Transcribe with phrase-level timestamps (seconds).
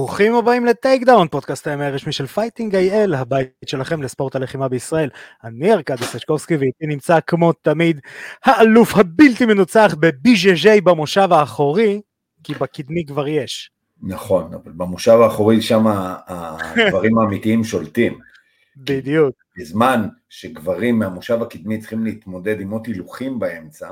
[0.00, 4.68] ברוכים הבאים לטייק דאון, פודקאסט ה MMA הרשמי של Fighting IL, הבית שלכם לספורט הלחימה
[4.68, 5.10] בישראל.
[5.44, 8.00] אני ארכדי סצ'קובסקי ואיתי נמצא כמו תמיד
[8.44, 12.00] האלוף הבלתי מנוצח ב BJJ במושב האחורי,
[12.44, 13.70] כי בקדמי כבר יש.
[14.02, 18.18] נכון, אבל במושב האחורי שם הדברים האמיתיים שולטים.
[18.76, 19.34] בדיוק.
[19.58, 23.90] בזמן שגברים מהמושב הקדמי צריכים להתמודד עם מוט הילוכים באמצע,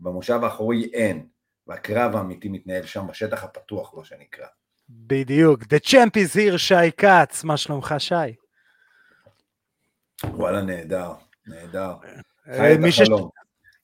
[0.00, 1.26] במושב האחורי אין,
[1.66, 4.46] והקרב האמיתי מתנהל שם בשטח הפתוח, מה שנקרא.
[4.90, 5.62] בדיוק.
[5.62, 8.14] The champ is here, שי כץ, מה שלומך שי?
[10.24, 11.12] וואלה, נהדר,
[11.46, 11.94] נהדר.
[12.48, 13.28] אה, חי את החלום.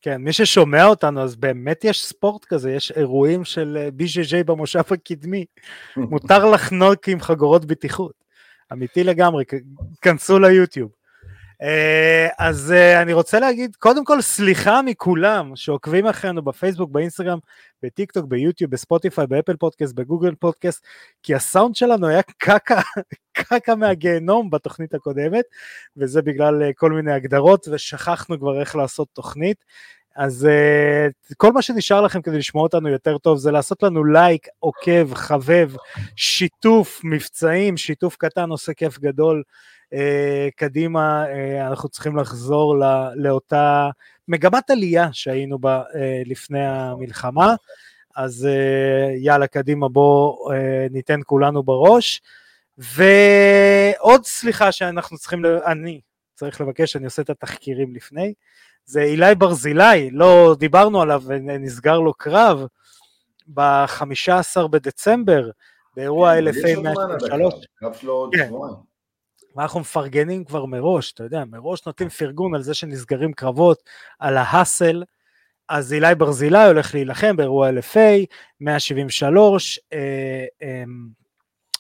[0.02, 5.44] כן, מי ששומע אותנו, אז באמת יש ספורט כזה, יש אירועים של ביז'ז'י במושב הקדמי.
[5.96, 8.24] מותר לחנוק עם חגורות בטיחות.
[8.72, 9.44] אמיתי לגמרי,
[10.02, 10.90] כנסו ליוטיוב.
[11.62, 17.38] אה, אז אה, אני רוצה להגיד, קודם כל סליחה מכולם שעוקבים אחרינו בפייסבוק, באינסטגרם,
[17.82, 20.86] בטיק טוק, ביוטיוב, בספוטיפיי, באפל פודקאסט, בגוגל פודקאסט,
[21.22, 22.80] כי הסאונד שלנו היה קקה,
[23.32, 25.44] קקה מהגיהנום בתוכנית הקודמת,
[25.96, 29.64] וזה בגלל אה, כל מיני הגדרות, ושכחנו כבר איך לעשות תוכנית.
[30.16, 34.46] אז אה, כל מה שנשאר לכם כדי לשמוע אותנו יותר טוב זה לעשות לנו לייק,
[34.58, 35.70] עוקב, חבב,
[36.16, 39.42] שיתוף מבצעים, שיתוף קטן עושה כיף גדול.
[40.56, 43.88] קדימה, אה, אנחנו צריכים לחזור לא, לאותה
[44.28, 47.54] מגמת עלייה שהיינו בה uh, לפני המלחמה.
[48.16, 48.48] אז
[49.16, 50.50] יאללה, קדימה, בואו
[50.90, 52.22] ניתן כולנו בראש.
[52.78, 56.00] ועוד סליחה שאנחנו צריכים, אני
[56.34, 58.34] צריך לבקש, אני עושה את התחקירים לפני.
[58.84, 62.66] זה אילי ברזילי, לא דיברנו עליו ונסגר לו קרב
[63.46, 65.50] ב-15 בדצמבר,
[65.96, 67.24] באירוע 1103.
[67.24, 68.46] הקרב, הקרב שלו עוד כן.
[68.46, 68.95] שבועיים.
[69.56, 73.82] ואנחנו מפרגנים כבר מראש, אתה יודע, מראש נותנים פרגון על זה שנסגרים קרבות,
[74.18, 75.02] על ההאסל,
[75.68, 78.26] אז אילי ברזילי הולך להילחם באירוע LFA,
[78.60, 79.98] 173, אה,
[80.62, 80.84] אה,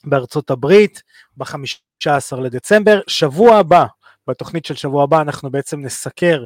[0.04, 1.02] בארצות הברית,
[1.36, 3.00] ב-15 לדצמבר.
[3.06, 3.86] שבוע הבא,
[4.26, 6.44] בתוכנית של שבוע הבא אנחנו בעצם נסקר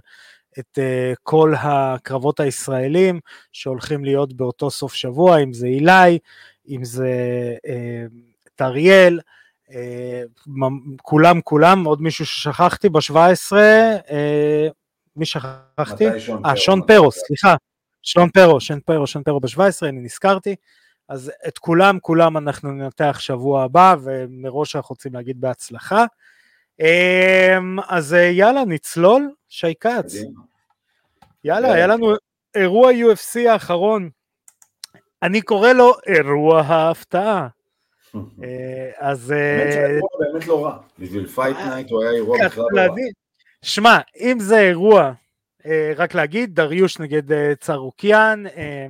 [0.59, 3.21] את uh, כל הקרבות הישראלים
[3.53, 6.19] שהולכים להיות באותו סוף שבוע, אם זה אילי,
[6.69, 7.13] אם זה
[7.67, 8.13] uh,
[8.55, 9.40] טריאל, uh,
[11.03, 13.13] כולם כולם, עוד מישהו ששכחתי ב-17,
[13.53, 14.13] uh,
[15.17, 16.07] מי שכחתי?
[16.45, 16.57] אה?
[16.57, 17.13] שון פרו?
[17.13, 17.55] סליחה,
[18.03, 20.55] שון פרו, שון פרו, שון פרו ב-17, אני נזכרתי.
[21.09, 26.05] אז את כולם, כולם אנחנו ננתח שבוע הבא, ומראש אנחנו רוצים להגיד בהצלחה.
[26.81, 30.15] אמ, אז אה, יאללה, נצלול, שי כץ.
[31.45, 31.73] יאללה.
[31.73, 32.15] היה לנו
[32.55, 34.11] אירוע UFC האחרון.
[35.23, 37.49] אני קורא לו אירוע ההפתעה.
[38.45, 39.33] אה, אז...
[39.33, 40.79] אה, שהאירוע באמת לא רע.
[40.99, 42.97] בשביל Fight Night הוא היה אירוע צריך בכלל לא רע.
[43.63, 45.13] שמע, אם זה אירוע,
[45.67, 48.87] אה, רק להגיד, דריוש נגד אה, צרוקיאן, אה,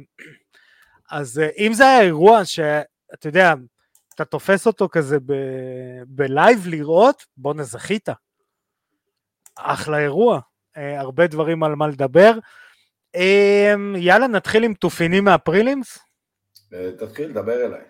[1.10, 3.54] אז אה, אם זה היה אירוע שאתה יודע,
[4.14, 8.08] אתה תופס אותו כזה ב- בלייב לראות, בואנה זכית.
[9.56, 10.40] אחלה אירוע,
[10.76, 12.32] אה, הרבה דברים על מה לדבר.
[13.16, 15.98] אה, יאללה, נתחיל עם תופינים מהפרילימס.
[16.74, 17.80] אה, תתחיל, דבר אליי.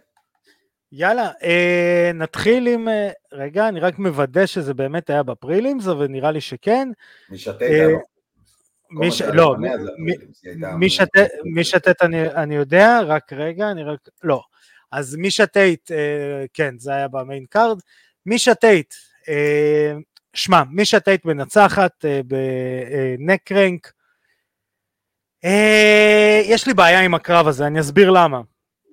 [0.92, 2.88] יאללה, אה, נתחיל עם...
[2.88, 6.88] אה, רגע, אני רק מוודא שזה באמת היה בפרילימס, אבל נראה לי שכן.
[7.30, 7.98] מי שתת אה, היה
[8.90, 9.18] מי ש...
[9.18, 12.54] שהיה לא, לפניה זה מי- הפרילימס, היא הייתה מי מ- שתת, מי שתת אני, אני
[12.56, 14.42] יודע, רק רגע, אני רק, לא.
[14.92, 17.78] אז מי שתת, אה, כן, זה היה במיין קארד.
[18.26, 18.94] מי שתת,
[19.28, 19.92] אה,
[20.34, 22.20] שמע, מי שתת מנצחת אה,
[23.18, 23.92] בנקרנק.
[25.44, 28.40] אה, יש לי בעיה עם הקרב הזה, אני אסביר למה.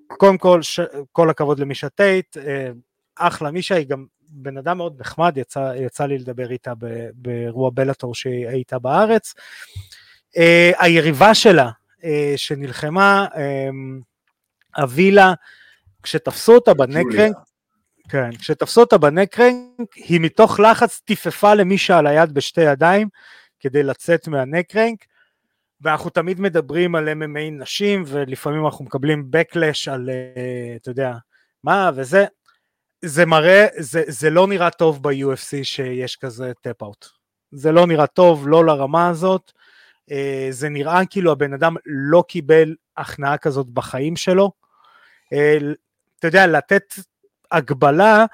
[0.08, 0.80] קודם כל, ש...
[1.12, 2.72] כל הכבוד למי שתת, אה,
[3.16, 7.70] אחלה מישה, היא גם בן אדם מאוד נחמד, יצא, יצא לי לדבר איתה ב- באירוע
[7.74, 9.34] בלאטור שהיא הייתה בארץ.
[10.36, 10.40] Uh,
[10.78, 11.70] היריבה שלה
[12.00, 12.04] uh,
[12.36, 13.28] שנלחמה,
[14.84, 15.34] אבילה,
[16.04, 17.36] כשתפסו אותה ב neck crank.
[18.10, 23.08] כן, כשתפסו אותה ב neck crank, היא מתוך לחץ טפפה למישה על היד בשתי ידיים
[23.60, 25.06] כדי לצאת מה neck crank,
[25.82, 31.14] ואנחנו תמיד מדברים על MMA נשים, ולפעמים אנחנו מקבלים backlash על, אה, אתה יודע,
[31.64, 32.26] מה וזה,
[33.06, 37.06] זה מראה, זה, זה לא נראה טוב ב-UFC שיש כזה tap-out.
[37.52, 39.52] זה לא נראה טוב, לא לרמה הזאת.
[40.12, 44.52] אה, זה נראה כאילו הבן אדם לא קיבל הכנעה כזאת בחיים שלו.
[45.34, 45.58] אה,
[46.20, 46.94] אתה יודע, לתת
[47.52, 48.26] הגבלה,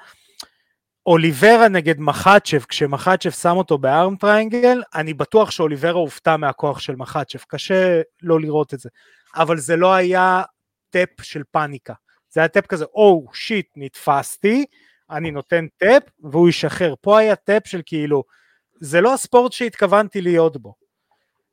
[1.06, 6.96] אוליברה נגד מחצ'ב, כשמחצ'ב שם אותו ב arm triangle, אני בטוח שאוליברה הופתע מהכוח של
[6.96, 8.88] מחצ'ב, קשה לא לראות את זה.
[9.36, 10.42] אבל זה לא היה
[10.90, 11.94] tap של פאניקה.
[12.30, 14.64] זה היה tap כזה, או oh, shit, נתפסתי,
[15.10, 16.94] אני נותן tap והוא ישחרר.
[17.00, 18.24] פה היה tap של כאילו,
[18.80, 20.74] זה לא הספורט שהתכוונתי להיות בו.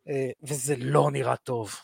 [0.09, 1.75] אה, וזה לא נראה טוב.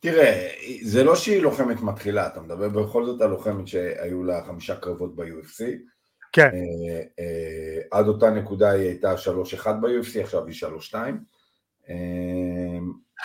[0.00, 0.48] תראה,
[0.82, 5.16] זה לא שהיא לוחמת מתחילה, אתה מדבר בכל זאת על לוחמת שהיו לה חמישה קרבות
[5.16, 5.64] ב-UFC.
[6.32, 6.50] כן.
[6.54, 9.14] אה, אה, עד אותה נקודה היא הייתה
[9.62, 10.54] 3-1 ב-UFC, עכשיו היא
[10.90, 10.94] 3-2.
[11.88, 11.94] אה,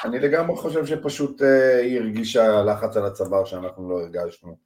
[0.04, 4.58] אני לגמרי חושב שפשוט אה, היא הרגישה לחץ על הצוואר שאנחנו לא הרגשנו.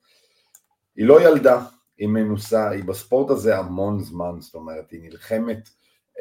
[0.96, 1.62] היא לא ילדה,
[1.98, 5.70] היא מנוסה, היא בספורט הזה המון זמן, זאת אומרת, היא נלחמת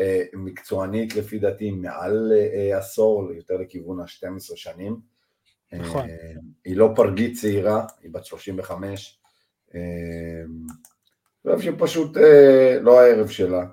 [0.00, 5.00] אה, מקצוענית לפי דעתי מעל אה, עשור, יותר לכיוון ה-12 שנים.
[5.72, 6.10] נכון.
[6.10, 6.32] אה,
[6.64, 9.18] היא לא פרגית צעירה, היא בת 35.
[9.74, 9.80] אה,
[11.54, 13.64] חושב שפשוט אה, לא הערב שלה.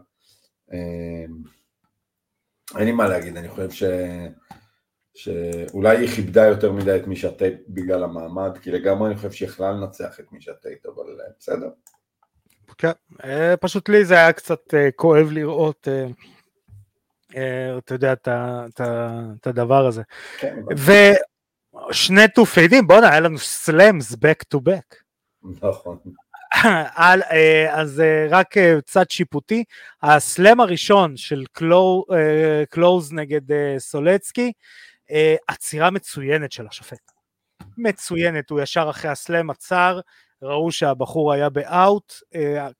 [0.73, 1.25] אה,
[2.77, 3.83] אין לי מה להגיד, אני חושב ש...
[5.15, 9.49] שאולי היא כיבדה יותר מדי את מישה טייט בגלל המעמד, כי לגמרי אני חושב שהיא
[9.49, 11.69] יכלה לנצח את מישה טייט, אבל אה, בסדר.
[12.77, 12.91] כן,
[13.23, 15.87] אה, פשוט לי זה היה קצת אה, כואב לראות,
[17.77, 20.01] אתה יודע, את הדבר הזה.
[20.39, 20.59] כן,
[21.89, 24.95] ושני תופדים, בואנה, היה לנו סלאמס back to back.
[25.61, 25.97] נכון.
[27.71, 28.55] אז רק
[28.85, 29.63] צד שיפוטי,
[30.01, 31.43] הסלאם הראשון של
[32.69, 33.41] קלוז נגד
[33.77, 34.51] סולצקי,
[35.47, 37.11] עצירה מצוינת של השופט.
[37.77, 39.99] מצוינת, הוא ישר אחרי הסלאם עצר,
[40.41, 42.13] ראו שהבחור היה ב out,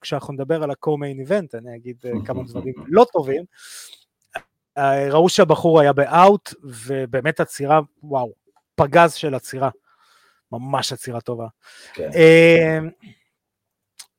[0.01, 3.43] כשאנחנו נדבר על ה-co-main event, אני אגיד כמה דברים לא טובים,
[5.09, 8.33] ראו שהבחור היה ב out, ובאמת עצירה, וואו,
[8.75, 9.69] פגז של עצירה,
[10.51, 11.47] ממש עצירה טובה.
[11.93, 12.09] כן.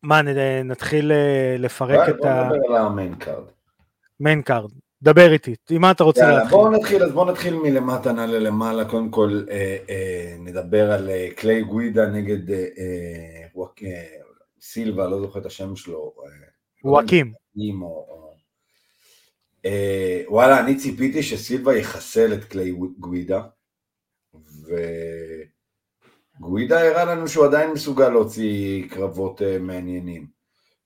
[0.05, 0.23] מה,
[0.65, 1.13] נתחיל
[1.59, 2.45] לפרק את ה...
[2.49, 3.45] בוא נדבר על ה main card.
[4.21, 4.71] main card,
[5.03, 6.51] דבר איתי, עם מה אתה רוצה להתחיל?
[6.51, 11.29] בואו נתחיל, אז בואו נתחיל מלמטה נעלה למעלה, קודם כל אה, אה, נדבר על אה,
[11.37, 14.05] קליי גווידה נגד אה, אה, וואק, אה,
[14.61, 16.13] סילבה, לא זוכר את השם שלו.
[16.25, 16.31] אה,
[16.85, 17.33] וואקים.
[17.57, 17.83] וואקים.
[19.65, 23.43] אה, וואלה, אני ציפיתי שסילבה יחסל את קליי גווידה,
[26.41, 30.27] וגווידה הראה לנו שהוא עדיין מסוגל להוציא קרבות אה, מעניינים.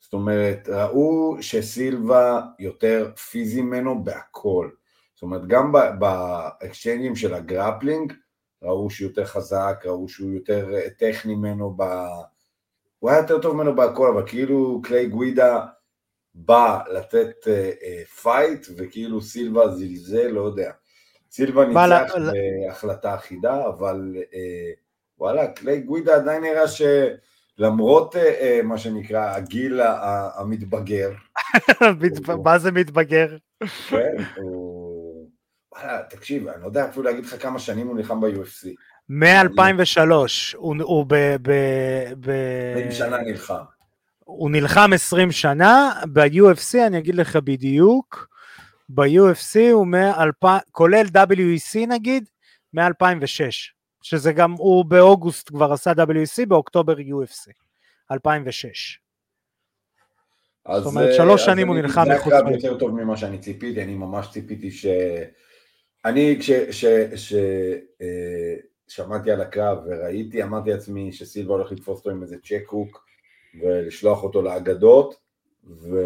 [0.00, 4.71] זאת אומרת, ראו שסילבה יותר פיזי ממנו בהכל.
[5.15, 8.12] זאת אומרת, גם ב exchange'ים של ה grappling,
[8.62, 11.83] ראו שהוא יותר חזק, ראו שהוא יותר אה, טכני ממנו, ב...
[12.99, 15.67] הוא היה יותר טוב ממנו בהכל, אבל כאילו קליי גווידה
[16.35, 20.73] בא לתת uh, fight, וכאילו סילבה זלזל, לא יודע.
[21.31, 22.33] סילבה ניצח לה...
[22.67, 24.88] בהחלטה אחידה, אבל uh,
[25.19, 26.82] וואלה, קליי גווידה עדיין נראה ש...
[27.59, 29.81] למרות uh, uh, מה שנקרא הגיל
[30.35, 31.11] המתבגר.
[32.44, 33.37] מה זה מתבגר?
[33.88, 35.29] כן, הוא...
[35.75, 38.69] וואלה, תקשיב, אני לא יודע אפילו להגיד לך כמה שנים הוא נלחם ב-UFC.
[39.09, 40.12] מ-2003,
[40.56, 41.15] הוא ב...
[41.43, 42.31] ב...
[42.73, 43.55] 20 שנה נלחם.
[44.19, 48.29] הוא נלחם 20 שנה, ב-UFC אני אגיד לך בדיוק,
[48.88, 52.25] ב-UFC הוא מ-2000, כולל WEC נגיד,
[52.73, 53.77] מ-2006.
[54.03, 57.53] שזה גם, הוא באוגוסט כבר עשה WC, באוקטובר UFC,
[58.12, 59.00] 2006.
[60.77, 62.33] זאת אומרת, שלוש שנים הוא נלחם מחוץ.
[62.33, 64.87] זה הקרב יותר טוב ממה שאני ציפיתי, אני ממש ציפיתי ש...
[66.05, 66.39] אני
[68.89, 73.06] כששמעתי על הקרב וראיתי, אמרתי לעצמי שסילבה הולך לתפוס אותו עם איזה צ'ק הוק
[73.61, 75.15] ולשלוח אותו לאגדות,
[75.65, 75.97] ו...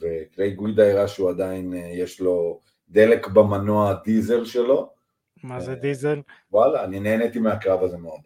[0.00, 4.92] וקליי גוידה הראה שהוא עדיין, יש לו דלק במנוע הדיזל שלו,
[5.42, 6.20] מה זה דיזל?
[6.52, 8.20] וואלה, אני נהניתי מהקרב הזה מאוד.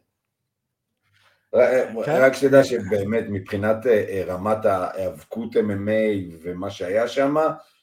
[2.05, 2.19] כן.
[2.21, 7.35] רק שתדע שבאמת מבחינת אה, אה, רמת ההיאבקות MMA ומה שהיה שם,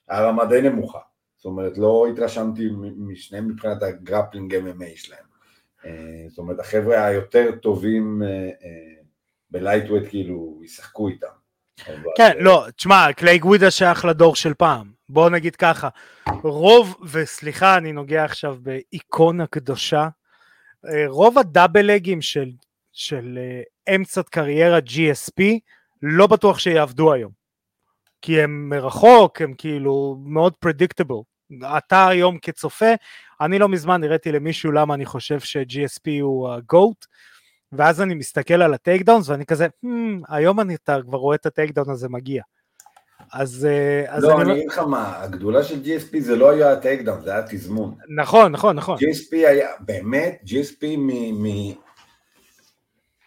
[0.08, 1.00] הרמה די נמוכה.
[1.36, 5.26] זאת אומרת, לא התרשמתי משניהם מבחינת ה grappling MMA שלהם.
[5.86, 8.22] אה, זאת אומרת, החבר'ה היותר טובים
[9.52, 11.41] ב lightweight כאילו ישחקו איתם.
[12.18, 14.92] כן, לא, תשמע, קליי גווידה שייך לדור של פעם.
[15.10, 15.90] בוא נגיד ככה,
[16.44, 20.08] רוב, וסליחה, אני נוגע עכשיו באיקונה קדושה,
[20.86, 22.50] אה, רוב ה double leg-ים של,
[22.94, 25.44] של אה, אמצע קריירה GSP,
[26.02, 27.32] לא בטוח שיעבדו היום.
[28.22, 31.16] כי הם מרחוק, הם כאילו מאוד predictable.
[31.78, 32.94] אתה היום כצופה,
[33.42, 37.06] אני לא מזמן הראיתי למישהו למה אני חושב ש-GSP הוא ה-GOAT,
[37.74, 39.88] ואז אני מסתכל על ה takedowns ואני כזה, hmm,
[40.30, 42.44] היום אני, אתה כבר רואה את ה takedown הזה מגיע.
[43.34, 46.72] אז, אה, אז לא, אני, אני אגיד לך מה, הגדולה של GSP זה לא היה
[46.72, 47.96] ה takedown, זה היה תזמון.
[48.16, 48.98] נכון, נכון, נכון.
[48.98, 51.44] GSP היה, באמת, GSP מ...
[51.44, 51.74] מ...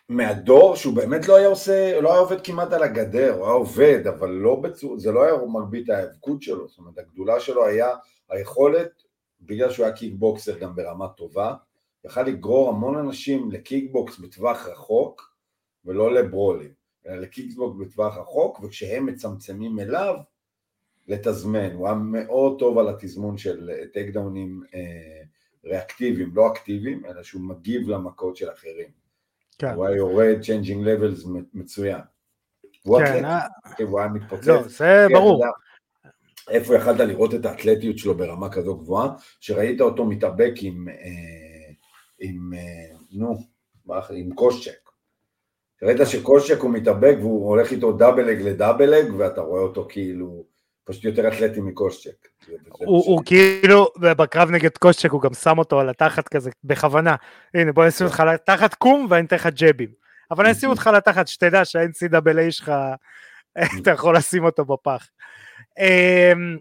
[0.08, 4.06] מהדור שהוא באמת לא היה עושה, לא היה עובד כמעט על הגדר, הוא היה עובד,
[4.06, 7.88] אבל לא בצור, זה לא היה מרבית ההיאבקות שלו, זאת אומרת הגדולה שלו היה
[8.30, 9.02] היכולת,
[9.40, 11.54] בגלל שהוא היה קיקבוקסר גם ברמה טובה,
[12.04, 15.34] יכל לגרור המון אנשים לקיקבוקס בטווח רחוק
[15.84, 16.70] ולא לברולים,
[17.06, 20.14] אלא לקיקבוקס בטווח רחוק וכשהם מצמצמים אליו
[21.08, 25.22] לתזמן, הוא היה מאוד טוב על התזמון של טייק דאונים אה,
[25.64, 28.88] ריאקטיביים, לא אקטיביים, אלא שהוא מגיב למכות של אחרים.
[29.58, 29.74] כן.
[29.74, 32.00] הוא היה יורד changing levels מצוין.
[32.82, 34.46] הוא כן, אתלט, אה, הוא היה מתפוצץ.
[34.46, 35.44] לא, זה כן, ברור.
[36.48, 39.08] איפה יכלת לראות את האתלטיות שלו ברמה כזו גבוהה,
[39.40, 40.94] שראית אותו מתאבק עם, אה,
[42.18, 43.36] עם, אה, נו,
[44.10, 44.90] עם קושצ'ק.
[45.82, 49.86] ראית שקושצ'ק הוא מתאבק והוא הולך איתו double leg ל double leg, ואתה רואה אותו
[49.88, 50.44] כאילו
[50.84, 51.60] פשוט יותר אתלטי
[52.46, 57.16] זה הוא, הוא כאילו, בקרב נגד קושצ'ק הוא גם שם אותו על התחת כזה, בכוונה.
[57.54, 59.88] הנה בוא נשים אותך על התחת קום ואני אתן לך ג'בים.
[60.30, 62.72] אבל אני אשים אותך על התחת, שתדע שה-NCAA שלך,
[63.82, 65.08] אתה יכול לשים אותו בפח.
[65.78, 66.56] אמ,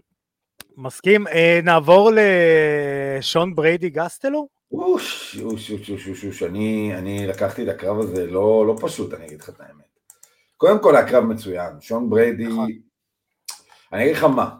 [0.76, 1.26] מסכים?
[1.26, 4.48] אה, נעבור לשון בריידי גסטלו?
[4.78, 9.14] אוש, אוש, אוש, אוש, אוש, אוש, אני, אני לקחתי את הקרב הזה לא, לא פשוט,
[9.14, 9.98] אני אגיד לך את האמת.
[10.56, 12.70] קודם כל הקרב מצוין, שון בריידי, נכון.
[13.92, 14.56] אני אגיד לך מה,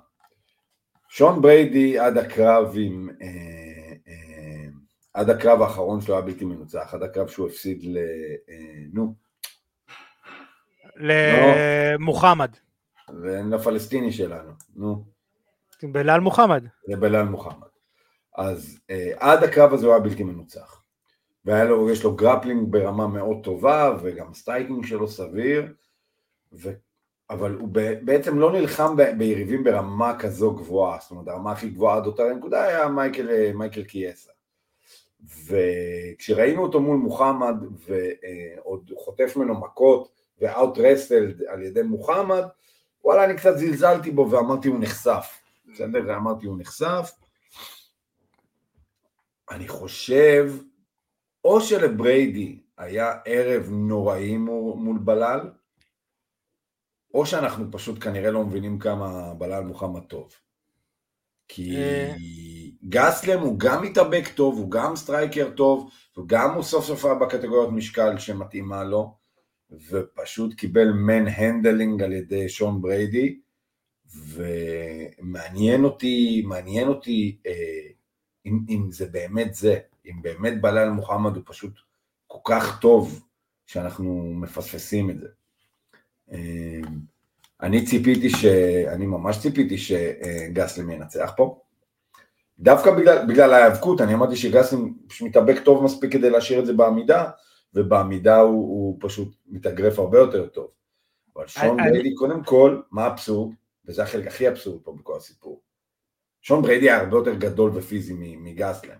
[1.08, 3.26] שון בריידי עד הקרב עם, אה,
[4.08, 4.68] אה,
[5.14, 7.96] עד הקרב האחרון שלו היה בלתי מנוצח, עד הקרב שהוא הפסיד ל...
[8.48, 9.14] אה, נו,
[10.96, 12.50] למוחמד.
[13.50, 15.04] לפלסטיני שלנו, נו,
[15.82, 16.64] בלאל מוחמד.
[16.88, 17.73] לבלאל מוחמד.
[18.34, 20.82] אז אה, עד הקרב הזה הוא היה בלתי מנוצח.
[21.44, 25.72] והיה לו, יש לו grappling ברמה מאוד טובה, וגם striking שלו סביר,
[26.52, 26.72] ו...
[27.30, 27.68] אבל הוא.
[28.04, 29.02] בעצם לא נלחם ב...
[29.18, 33.50] ביריבים ברמה כזו גבוהה, זאת אומרת הרמה הכי גבוהה עד אותה נקודה היה מייקל, אה,
[33.54, 34.30] מייקל קיאסה.
[35.46, 37.54] וכשראינו אותו מול מוחמד,
[37.86, 40.08] ועוד הוא חוטף ממנו מכות,
[40.40, 42.42] ו out-wrestled על ידי מוחמד,
[43.04, 45.40] וואלה אני קצת זלזלתי בו ואמרתי הוא נחשף,
[45.72, 46.16] בסדר?
[46.16, 47.10] אמרתי הוא נחשף.
[49.50, 50.52] אני חושב,
[51.44, 55.40] או שלבריידי היה ערב נוראי מול, בלל,
[57.14, 60.32] או שאנחנו פשוט כנראה לא מבינים כמה בלל מוחמד טוב.
[61.48, 62.14] כי אה.
[62.88, 67.70] גסלם הוא גם מתאבק טוב, הוא גם striker טוב, וגם הוא סוף סוף היה בקטגוריית
[67.72, 69.16] משקל שמתאימה לו,
[69.90, 73.40] ופשוט קיבל manhandling על ידי שון בריידי,
[74.06, 77.93] ומעניין אותי, מעניין אותי אה,
[78.46, 81.72] אם, אם זה באמת זה, אם באמת בלל מוחמד הוא פשוט
[82.26, 83.24] כל כך טוב
[83.66, 85.28] שאנחנו מפספסים את זה.
[86.32, 86.80] אה,
[87.62, 88.44] אני ציפיתי ש...
[88.88, 91.60] אני ממש ציפיתי שגסלם ינצח פה.
[92.58, 97.30] דווקא בגלל, בגלל ההיאבקות, אני אמרתי שגסלם מתאבק טוב מספיק כדי להשאיר את זה בעמידה,
[97.74, 100.68] ובעמידה הוא, הוא פשוט מתאגרף הרבה יותר טוב.
[101.36, 103.54] אבל שון אני- בריידי, קודם כל, מה האבסורד?
[103.86, 105.60] וזה החלק הכי אבסורד פה בכל הסיפור.
[106.44, 108.96] שון בריידי היה הרבה יותר גדול ופיזי מגסלם.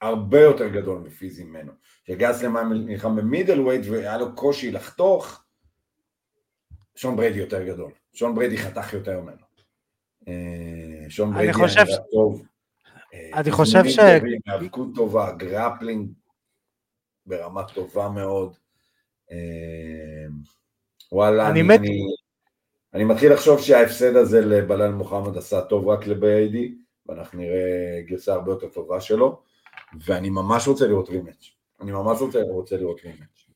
[0.00, 1.72] הרבה יותר גדול ופיזי ממנו.
[2.06, 5.44] שגסלם היה נלחם ב middleweight והיה לו קושי לחתוך,
[6.96, 7.92] שון בריידי יותר גדול.
[8.12, 9.42] שון בריידי חתך יותר ממנו.
[10.28, 12.42] אה, שון בריידי חושב היה ש- טוב.
[13.14, 13.98] אה, אני חושב ש-
[14.46, 16.10] היאבקות טובה, grappling
[17.26, 18.56] ברמה טובה מאוד.
[19.30, 20.26] אה,
[21.12, 22.00] וואלה, אני אני, מת- אני,
[22.94, 26.74] אני מתחיל לחשוב שההפסד הזה לבלל מוחמד עשה טוב רק לבריידי,
[27.06, 29.42] ואנחנו נראה גרסה הרבה יותר טובה שלו,
[30.04, 31.50] ואני ממש רוצה לראות רימץ'.
[31.80, 33.46] אני ממש רוצה, רוצה לראות רימץ'.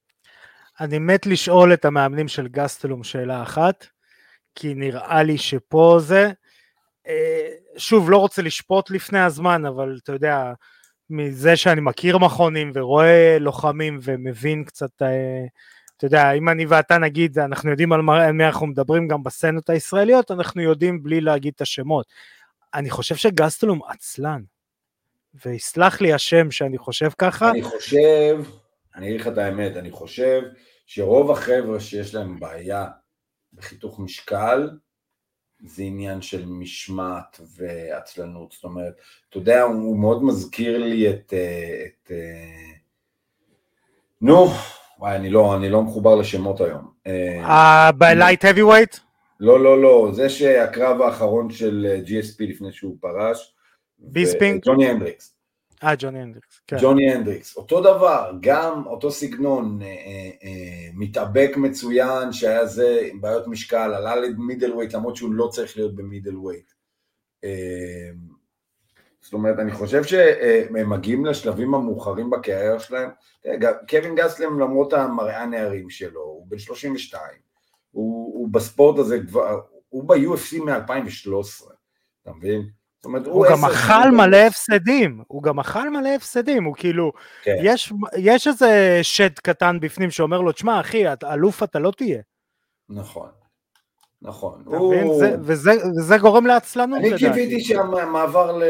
[0.80, 3.86] אני מת לשאול את המאמנים של גסטלום שאלה אחת,
[4.54, 6.30] כי נראה לי שפה זה,
[7.06, 10.52] אה, שוב, לא רוצה לשפוט לפני הזמן, אבל אתה יודע,
[11.10, 15.46] מזה שאני מכיר מכונים ורואה לוחמים ומבין קצת, אה,
[15.98, 18.02] אתה יודע, אם אני ואתה נגיד, אנחנו יודעים על
[18.32, 22.06] מי אנחנו מדברים גם בסצנות הישראליות, אנחנו יודעים בלי להגיד את השמות.
[22.74, 24.42] אני חושב שגסטלום עצלן,
[25.44, 28.38] ויסלח לי השם שאני חושב ככה, אני חושב,
[28.94, 30.42] אני אגיד לך את האמת, אני חושב
[30.86, 32.86] שרוב החבר'ה שיש להם בעיה
[33.52, 34.70] בחיתוך משקל,
[35.66, 38.94] זה עניין של משמעת ועצלנות, זאת אומרת,
[39.28, 42.72] אתה יודע, הוא מאוד מזכיר לי את, אה, את אה,
[44.20, 44.48] נו,
[44.98, 46.92] וואי, אני לא, אני לא מחובר לשמות היום.
[47.98, 49.00] ב light heavyweight?
[49.40, 53.54] לא, לא, לא, זה שהקרב האחרון של אה, GSP לפני שהוא פרש,
[53.98, 54.62] ביספינג?
[54.64, 55.34] ג'וני הנדריקס.
[55.84, 56.76] אה, ג'וני הנדריקס, כן.
[56.80, 63.20] ג'וני הנדריקס, אותו דבר, גם אותו סגנון, אה, אה, אה, מתאבק מצוין שהיה זה עם
[63.20, 66.72] בעיות משקל, עלה ל middleweight למרות שהוא לא צריך להיות ב middleweight.
[67.44, 68.10] אה,
[69.20, 73.10] זאת אומרת, אני חושב שהם מגיעים לשלבים המאוחרים בקריירה שלהם.
[73.58, 77.22] גם קווין גסלם למרות המראה הנערים שלו, הוא בן 32,
[77.90, 81.72] הוא, הוא בספורט הזה כבר, הוא ב-UFC מ-2013,
[82.22, 82.62] אתה מבין?
[82.96, 87.12] זאת אומרת, הוא גם עשר אכל מלא הפסדים, הוא גם אכל מלא הפסדים, הוא כאילו,
[87.42, 87.56] כן.
[87.62, 92.20] יש, יש איזה שד קטן בפנים שאומר לו, תשמע אחי, את- אלוף אתה לא תהיה.
[92.88, 93.28] נכון,
[94.22, 94.62] נכון.
[94.66, 95.18] הוא-?
[95.18, 97.24] זה- וזה, וזה גורם לעצלנות אני לדעתי.
[97.24, 98.60] קיוויתי שהמעבר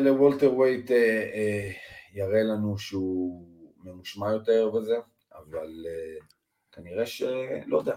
[0.00, 0.96] לוולטר ווייט אה,
[1.34, 1.70] אה,
[2.14, 3.48] יראה לנו שהוא
[3.84, 4.96] ממושמע יותר וזה,
[5.34, 6.24] אבל uh,
[6.72, 7.94] כנראה שלא יודע,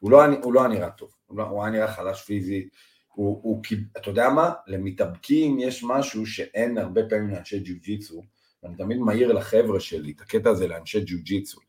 [0.00, 2.68] הוא לא, הוא לא נראה טוב, הוא, לא, הוא היה נראה חלש פיזית,
[3.08, 3.62] הוא, הוא,
[3.96, 8.22] אתה יודע מה, למתאבקים יש משהו שאין הרבה פעמים לאנשי ג'יו-ג'יצו,
[8.62, 11.60] ואני תמיד מעיר לחבר'ה שלי את הקטע הזה לאנשי ג'יו-ג'יצו.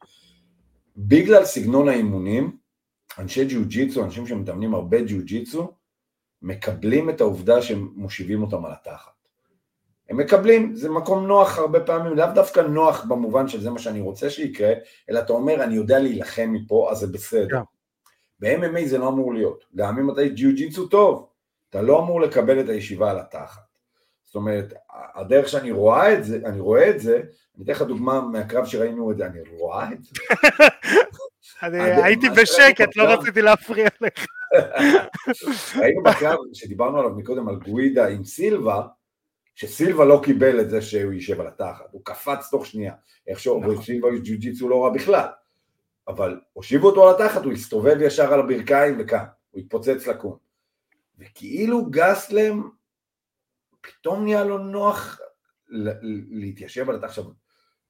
[0.97, 2.57] בגלל סגנון האימונים,
[3.19, 5.71] אנשי ג'יו-ג'יצו, אנשים שמתאמנים הרבה ג'יו-ג'יצו,
[6.41, 9.11] מקבלים את העובדה שהם מושיבים אותם על התחת.
[10.09, 14.01] הם מקבלים, זה מקום נוח הרבה פעמים, לאו דווקא נוח במובן של זה מה שאני
[14.01, 14.73] רוצה שיקרה,
[15.09, 17.57] אלא אתה אומר, אני יודע להילחם מפה, אז זה בסדר.
[17.57, 17.81] Yeah.
[18.39, 19.65] ב-MMA זה לא אמור להיות.
[19.75, 21.27] גם אם אתה ג'יו-ג'יצו טוב,
[21.69, 23.61] אתה לא אמור לקבל את הישיבה על התחת.
[24.23, 24.73] זאת אומרת,
[25.15, 27.21] הדרך שאני רואה את זה, אני רואה את זה,
[27.55, 30.11] אני אתן לך דוגמה מהקרב שראינו את זה, אני רואה את זה.
[31.61, 34.25] הייתי בשקט, לא רציתי להפריע לך.
[35.79, 38.81] ראינו בקרב שדיברנו עליו מקודם על גווידה עם סילבה,
[39.55, 42.93] שסילבה לא קיבל את זה שהוא יישב על התחת, הוא קפץ תוך שנייה,
[43.27, 43.75] איכשהו, נכון.
[43.75, 45.27] וסילבה ג'ו-ג'יצו לא רע בכלל,
[46.07, 50.37] אבל הושיבו אותו על התחת, הוא הסתובב ישר על הברכיים וקם, הוא התפוצץ לקום.
[51.19, 52.69] וכאילו גסלם,
[53.81, 55.19] פתאום נהיה לו נוח
[56.31, 57.09] להתיישב על התחת.
[57.09, 57.23] עכשיו,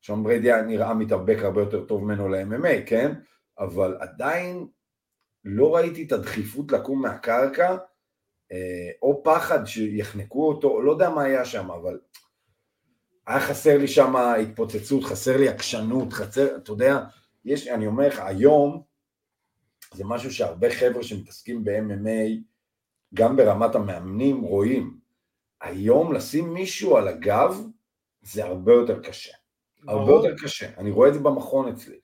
[0.01, 3.13] שון בריידי נראה מתאבק הרבה יותר טוב ממנו ל-MMA, כן?
[3.62, 4.68] אבל עדיין
[5.44, 7.77] לא ראיתי את הדחיפות לקום מהקרקע,
[8.51, 12.00] אה, או פחד שיחנקו אותו, לא יודע מה היה שם, אבל
[13.27, 17.00] היה חסר לי שם התפוצצות, חסר לי עקשנות, חסר, אתה יודע,
[17.46, 18.84] יש, אני אומר לך, היום
[19.94, 22.41] זה משהו שהרבה חבר'ה שמתעסקים ב-MMA,
[23.13, 24.98] גם ברמת המאמנים, רואים.
[25.62, 27.62] היום לשים מישהו על הגב
[28.22, 29.32] זה הרבה יותר קשה.
[29.88, 30.70] הרבה יותר קשה.
[30.77, 32.00] אני רואה את זה במכון אצלי.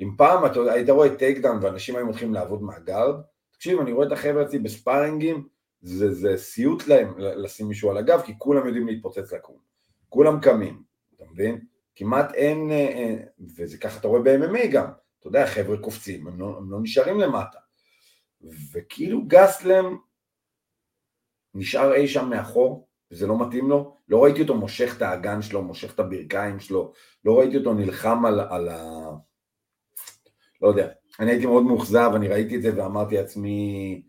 [0.00, 3.14] אם פעם אתה היית רואה takedown ואנשים היו מתחילים לעבוד מה guard,
[3.52, 5.48] תקשיב, אני רואה את החבר'ה אצלי ב sparring-ים,
[5.80, 9.56] זה, זה סיוט להם לשים מישהו על הגב, כי כולם יודעים להתפוצץ לקום.
[10.08, 10.82] כולם קמים,
[11.16, 11.60] אתה מבין?
[11.96, 13.16] כמעט אין, אה, אה,
[13.56, 14.86] וזה ככה אתה רואה ב-MMA גם,
[15.18, 17.58] אתה יודע, חבר'ה קופצים, הם לא, הם לא נשארים למטה.
[18.72, 19.96] וכאילו גסלם
[21.54, 25.62] נשאר אי שם מאחור, וזה לא מתאים לו, לא ראיתי אותו מושך את האגן שלו,
[25.62, 26.92] מושך את הברכיים שלו,
[27.24, 29.10] לא ראיתי אותו נלחם על, על ה...
[30.62, 30.88] לא יודע,
[31.20, 34.02] אני הייתי מאוד מאוכזב, אני ראיתי את זה ואמרתי לעצמי,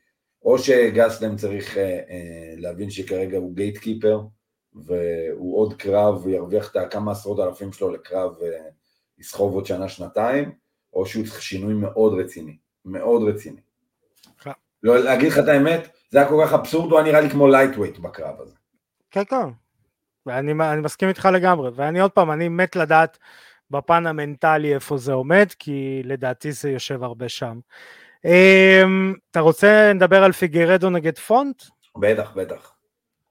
[0.44, 4.22] או שגסלם צריך אה, אה, להבין שכרגע הוא גייט קיפר,
[4.74, 8.70] והוא עוד קרב, וירוויח את הכמה עשרות אלפים שלו לקרב אה,
[9.38, 10.52] עוד שנה, שנתיים,
[10.94, 13.62] או שהוא צריך שינוי מאוד רציני, מאוד רציני.
[14.84, 17.48] לא, להגיד לך את האמת, זה היה כל כך אבסורד, הוא היה נראה לי כמו
[17.48, 18.56] lightweight בקרב הזה.
[19.12, 19.50] כן, כן,
[20.26, 23.18] ואני אני מסכים איתך לגמרי, ואני עוד פעם, אני מת לדעת
[23.72, 27.60] בפן המנטלי איפה זה עומד, כי לדעתי זה יושב הרבה שם.
[28.26, 31.64] Um, אתה רוצה לדבר על פיגרדו נגד פונט?
[31.98, 32.74] בטח, בטח.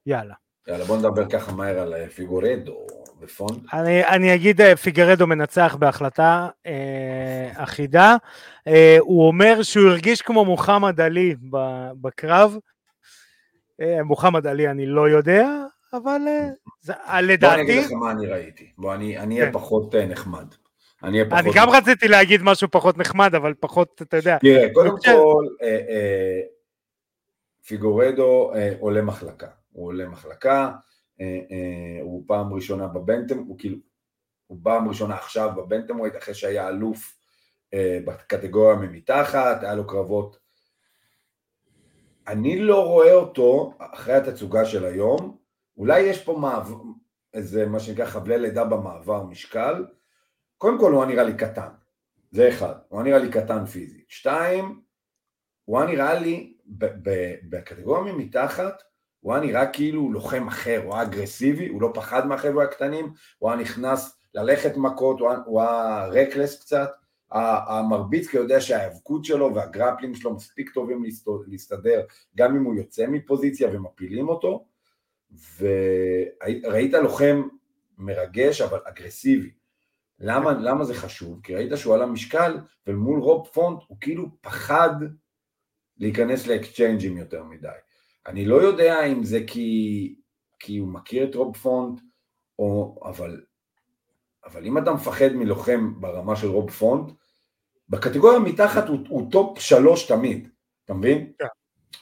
[0.05, 0.33] יאללה.
[0.67, 2.87] יאללה, בוא נדבר ככה מהר על אה, פיגורדו
[3.21, 3.73] ופונט.
[3.73, 8.15] אני, אני אגיד אה, פיגרדו מנצח בהחלטה אה, אחידה.
[8.67, 11.35] אה, הוא אומר שהוא הרגיש כמו מוחמד עלי
[12.01, 12.57] בקרב.
[13.81, 15.49] אה, מוחמד עלי אני לא יודע,
[15.93, 16.49] אבל אה,
[16.81, 17.37] זה, לדעתי...
[17.39, 18.71] בוא אני אגיד לך מה אני ראיתי.
[18.77, 19.51] בוא, אני אהיה כן.
[19.51, 20.45] פחות אה, נחמד.
[21.03, 24.37] אני, פחות אני גם רציתי להגיד משהו פחות נחמד, אבל פחות, אתה יודע.
[24.37, 26.41] תראה, קודם כל, אה, אה,
[27.67, 29.47] פיגורדו אה, עולה מחלקה.
[29.71, 30.71] הוא עולה מחלקה,
[31.21, 33.77] אה, אה, הוא פעם ראשונה בבנטם, הוא כאילו,
[34.47, 37.17] הוא פעם ראשונה עכשיו בבנטם ווייט, אחרי שהיה אלוף
[37.73, 40.39] אה, בקטגוריה ממתחת, היה לו קרבות.
[42.27, 45.37] אני לא רואה אותו, אחרי התצוגה של היום,
[45.79, 46.75] אולי יש פה מעבר,
[47.33, 49.85] איזה מה שנקרא חבלי לידה במעבר משקל,
[50.57, 51.69] קודם כל הוא נראה לי קטן,
[52.31, 54.05] זה אחד, הוא נראה לי קטן פיזית.
[54.09, 54.81] שתיים,
[55.65, 56.53] הוא נראה לי
[57.49, 58.83] בקטגוריה ממתחת,
[59.19, 63.51] הוא היה נראה כאילו לוחם אחר, הוא היה אגרסיבי, הוא לא פחד מהחבר'ה הקטנים, הוא
[63.51, 66.89] היה נכנס ללכת מכות, היה, הוא היה רקלס קצת,
[67.31, 71.03] המרביץ כי יודע שההיאבקות שלו והגרפלינג שלו מספיק טובים
[71.47, 72.01] להסתדר,
[72.35, 74.65] גם אם הוא יוצא מפוזיציה ומפילים אותו,
[75.31, 77.41] וראית לוחם
[77.97, 79.51] מרגש אבל אגרסיבי.
[80.19, 81.39] למה, למה זה חשוב?
[81.43, 84.95] כי ראית שהוא על המשקל, ומול רוב פונט הוא כאילו פחד
[85.97, 87.67] להיכנס ל exchange ים יותר מדי.
[88.27, 90.15] אני לא יודע אם זה כי,
[90.59, 92.01] כי הוא מכיר את רוב פונט,
[92.59, 93.41] או, אבל,
[94.45, 97.11] אבל אם אתה מפחד מלוחם ברמה של רוב פונט,
[97.89, 100.49] בקטגוריה מתחת הוא, הוא top שלוש תמיד,
[100.85, 101.31] אתה מבין?
[101.39, 101.45] כן.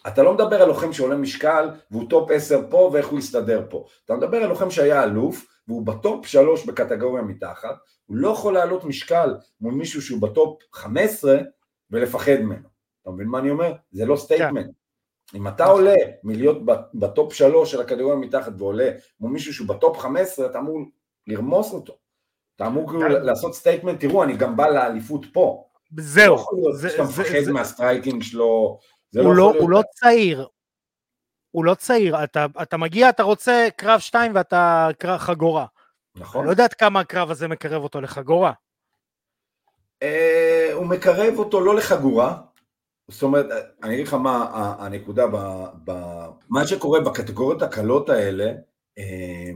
[0.07, 3.85] אתה לא מדבר על לוחם שעולה משקל והוא top עשר פה ואיך הוא יסתדר פה.
[4.05, 8.53] אתה מדבר על לוחם שהיה אלוף והוא ב top שלוש בקטגוריה מתחת, הוא לא יכול
[8.53, 11.37] לעלות משקל מול מישהו שהוא ב top חמש עשרה
[11.91, 12.67] ולפחד ממנו.
[13.01, 13.73] אתה מבין מה אני אומר?
[13.91, 14.67] זה לא statement.
[14.67, 14.87] Yeah.
[15.35, 16.57] אם אתה עולה מלהיות
[16.93, 20.59] ב top שלוש של הקטגוריה מתחת ועולה מול מישהו שהוא ב top חמש עשרה, אתה
[20.59, 20.79] אמור
[21.27, 21.97] לרמוס אותו.
[22.55, 25.63] אתה אמור כאילו לעשות statement, תראו, אני גם בא לאליפות פה.
[25.97, 26.35] זהו.
[26.35, 28.79] לא זה, שאתה מפחד מה striking שלו.
[29.15, 30.47] הוא לא, לא, הוא לא צעיר.
[31.51, 32.23] הוא לא צעיר.
[32.23, 35.65] אתה, אתה מגיע, אתה רוצה קרב 2 ואתה קרב חגורה.
[36.15, 36.45] נכון.
[36.45, 38.53] לא יודעת כמה הקרב הזה מקרב אותו לחגורה.
[40.03, 42.37] אה, הוא מקרב אותו לא לחגורה,
[43.07, 43.45] זאת אומרת,
[43.83, 45.91] אני אגיד לך מה הנקודה, ב, ב,
[46.49, 48.53] מה שקורה בקטגוריות הקלות האלה,
[48.97, 49.51] אה,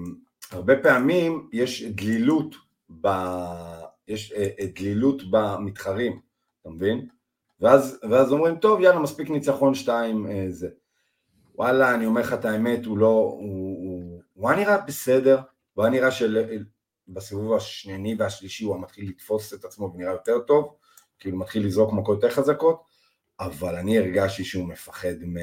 [0.51, 2.55] הרבה פעמים יש דלילות,
[3.01, 3.07] ב,
[4.07, 6.19] יש אה, דלילות במתחרים,
[6.61, 7.07] אתה מבין?
[7.61, 10.69] ואז, ואז אומרים, טוב, יאללה, מספיק ניצחון שתיים, זה.
[11.55, 15.39] וואלה, אני אומר לך את האמת, הוא לא, הוא, הוא, הוא היה נראה בסדר,
[15.73, 20.75] הוא היה נראה שבסיבוב השני והשלישי הוא מתחיל לתפוס את עצמו ונראה יותר טוב,
[21.19, 22.83] כאילו מתחיל לזרוק מכות יותר חזקות,
[23.39, 25.41] אבל אני הרגשתי שהוא מפחד מה...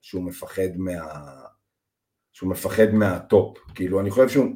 [0.00, 0.92] שהוא מפחד מה...
[2.32, 4.46] שהוא מפחד מהטופ, כאילו אני חושב שהוא,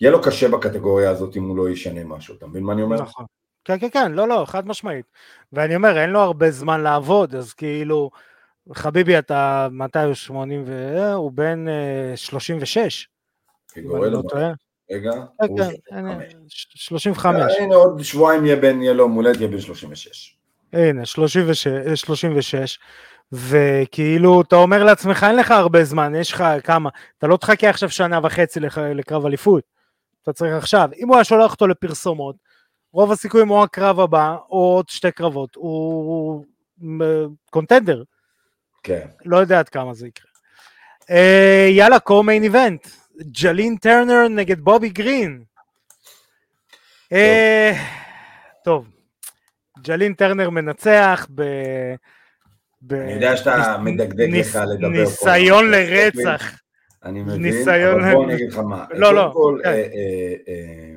[0.00, 3.02] יהיה לו קשה בקטגוריה הזאת אם הוא לא ישנה משהו, אתה מבין מה אני אומר?
[3.02, 3.26] נכון.
[3.68, 5.04] כן, כן, כן, לא, לא, חד משמעית.
[5.52, 8.10] ואני אומר, אין לו הרבה זמן לעבוד, אז כאילו,
[8.72, 11.04] חביבי, אתה מתי הוא 80 ו...
[11.12, 11.66] הוא בן
[12.16, 13.08] 36.
[13.72, 14.22] פיגורלו,
[14.90, 15.10] רגע,
[15.42, 15.60] הוא
[16.74, 17.52] 35.
[17.58, 20.36] הנה עוד שבועיים יהיה בן, יהיה לו מולד, יהיה בן 36.
[20.72, 21.68] הנה, 36,
[22.00, 22.78] 36,
[23.32, 27.90] וכאילו, אתה אומר לעצמך, אין לך הרבה זמן, יש לך כמה, אתה לא תחכה עכשיו
[27.90, 28.60] שנה וחצי
[28.94, 29.64] לקרב אליפות,
[30.22, 32.36] אתה צריך עכשיו, אם הוא היה שולח אותו לפרסומות,
[32.92, 36.44] רוב הסיכויים או הקרב הבא, או עוד שתי קרבות, הוא
[37.50, 38.02] קונטנדר.
[38.82, 39.06] כן.
[39.24, 40.28] לא יודע עד כמה זה יקרה.
[41.02, 42.88] Uh, יאללה, קו-מיין איבנט,
[43.42, 45.42] ג'לין טרנר נגד בובי גרין.
[47.08, 47.18] טוב.
[47.18, 47.76] Uh,
[48.64, 48.86] טוב.
[49.82, 51.42] ג'לין טרנר מנצח ב...
[52.82, 52.94] ב...
[52.94, 54.88] אני יודע שאתה מדקדק לך לדבר פה.
[54.88, 56.58] ניסיון לרצח.
[57.04, 58.84] אני מבין, אבל בוא אני אגיד לך מה.
[58.90, 59.30] לא, לא.
[59.34, 59.68] כל, כן.
[59.68, 60.94] אה, אה, אה,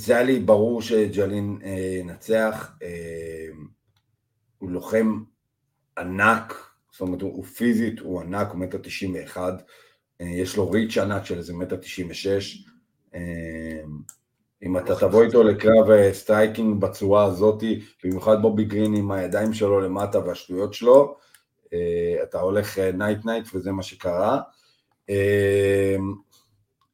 [0.00, 1.58] זה היה לי ברור שג'לין
[2.00, 2.72] ינצח.
[4.58, 5.22] הוא לוחם
[5.98, 6.54] ענק,
[6.92, 9.52] זאת אומרת הוא, הוא פיזית, הוא ענק, הוא מטר תשעים ואחד.
[10.20, 12.64] יש לו reach ענק של איזה מטר תשעים ושש.
[14.62, 19.80] אם אתה תבוא איתו לקרב striking אה, בצורה הזאתי, במיוחד בובי גרין עם הידיים שלו
[19.80, 21.16] למטה והשטויות שלו,
[21.72, 24.40] אה, אתה הולך night אה, night וזה מה שקרה.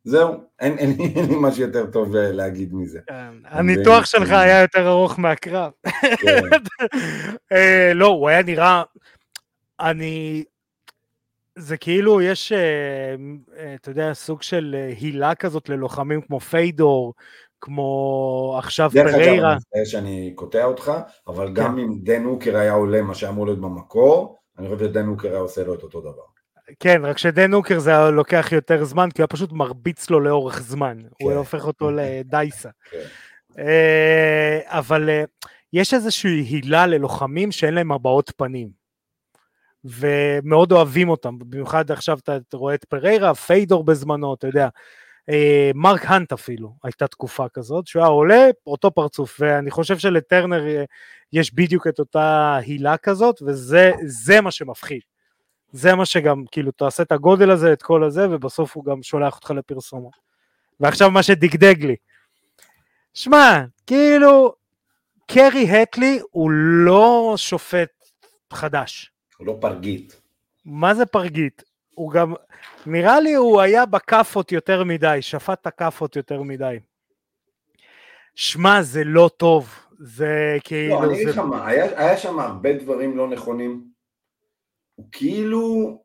[0.06, 2.98] זהו, אין, אין, אין לי משהו יותר טוב להגיד מזה.
[3.06, 5.70] כן, הניתוח שלך היה יותר ארוך מהקרב.
[6.18, 6.40] כן.
[7.94, 8.82] לא, הוא היה נראה,
[9.80, 10.44] אני,
[11.56, 12.52] זה כאילו יש,
[13.74, 17.14] אתה יודע, סוג של הילה כזאת ללוחמים כמו פיידור,
[17.60, 19.16] כמו עכשיו פריירה.
[19.16, 20.92] דרך אגב, אני שאני קוטע אותך,
[21.28, 21.78] אבל גם כן.
[21.78, 25.64] אם דן הוקר היה עולה מה שאמור להיות במקור, אני חושב שדן הוקר היה עושה
[25.64, 26.35] לו את אותו דבר.
[26.80, 30.20] כן, רק שדן הוקר זה היה לוקח יותר זמן, כי הוא היה פשוט מרביץ לו
[30.20, 31.08] לאורך זמן, כן.
[31.22, 32.68] הוא היה הופך אותו לדייסה.
[32.90, 32.98] כן.
[33.58, 35.24] אה, אבל אה,
[35.72, 38.86] יש איזושהי הילה ללוחמים שאין להם הבעות פנים.
[39.84, 44.68] ומאוד אוהבים אותם, במיוחד עכשיו אתה רואה את פריירה, פיידור בזמנו, אתה יודע,
[45.30, 50.64] אה, מרק האנט אפילו, הייתה תקופה כזאת, שהוא היה עולה, אותו פרצוף, ואני חושב שלטרנר
[51.32, 55.00] יש בדיוק את אותה הילה כזאת, וזה מה שמפחיד.
[55.72, 59.36] זה מה שגם, כאילו, תעשה את הגודל הזה, את כל הזה, ובסוף הוא גם שולח
[59.36, 60.12] אותך לפרסומות.
[60.80, 61.96] ועכשיו מה שדגדג לי.
[63.14, 64.54] שמע, כאילו,
[65.26, 67.90] קרי הטלי הוא לא שופט
[68.52, 69.12] חדש.
[69.38, 70.20] הוא לא פרגית.
[70.64, 71.62] מה זה פרגית?
[71.94, 72.34] הוא גם,
[72.86, 76.78] נראה לי הוא היה בכאפות יותר מדי, שפט את הכאפות יותר מדי.
[78.34, 80.94] שמע, זה לא טוב, זה כאילו...
[80.94, 83.95] לא, אני אגיד לך מה, היה, היה שם הרבה דברים לא נכונים.
[84.96, 85.98] הוא כאילו,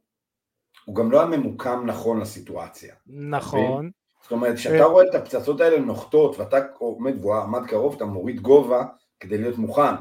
[0.86, 2.96] הוא גם לא היה ממוקם נכון לסיטואציה.
[3.08, 3.92] נכון.
[4.24, 8.40] זאת אומרת, כשאתה רואה את הפצצות האלה נוחתות, ואתה עומד והוא עמד קרוב, אתה מוריד
[8.40, 8.84] גובה
[9.20, 9.96] כדי להיות מוכן.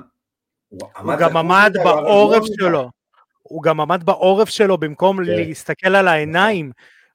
[0.69, 2.91] הוא, הוא גם עמד בעורף שלו.
[3.43, 5.23] הוא גם עמד בעורף שלו במקום כן.
[5.23, 6.73] להסתכל על העיניים,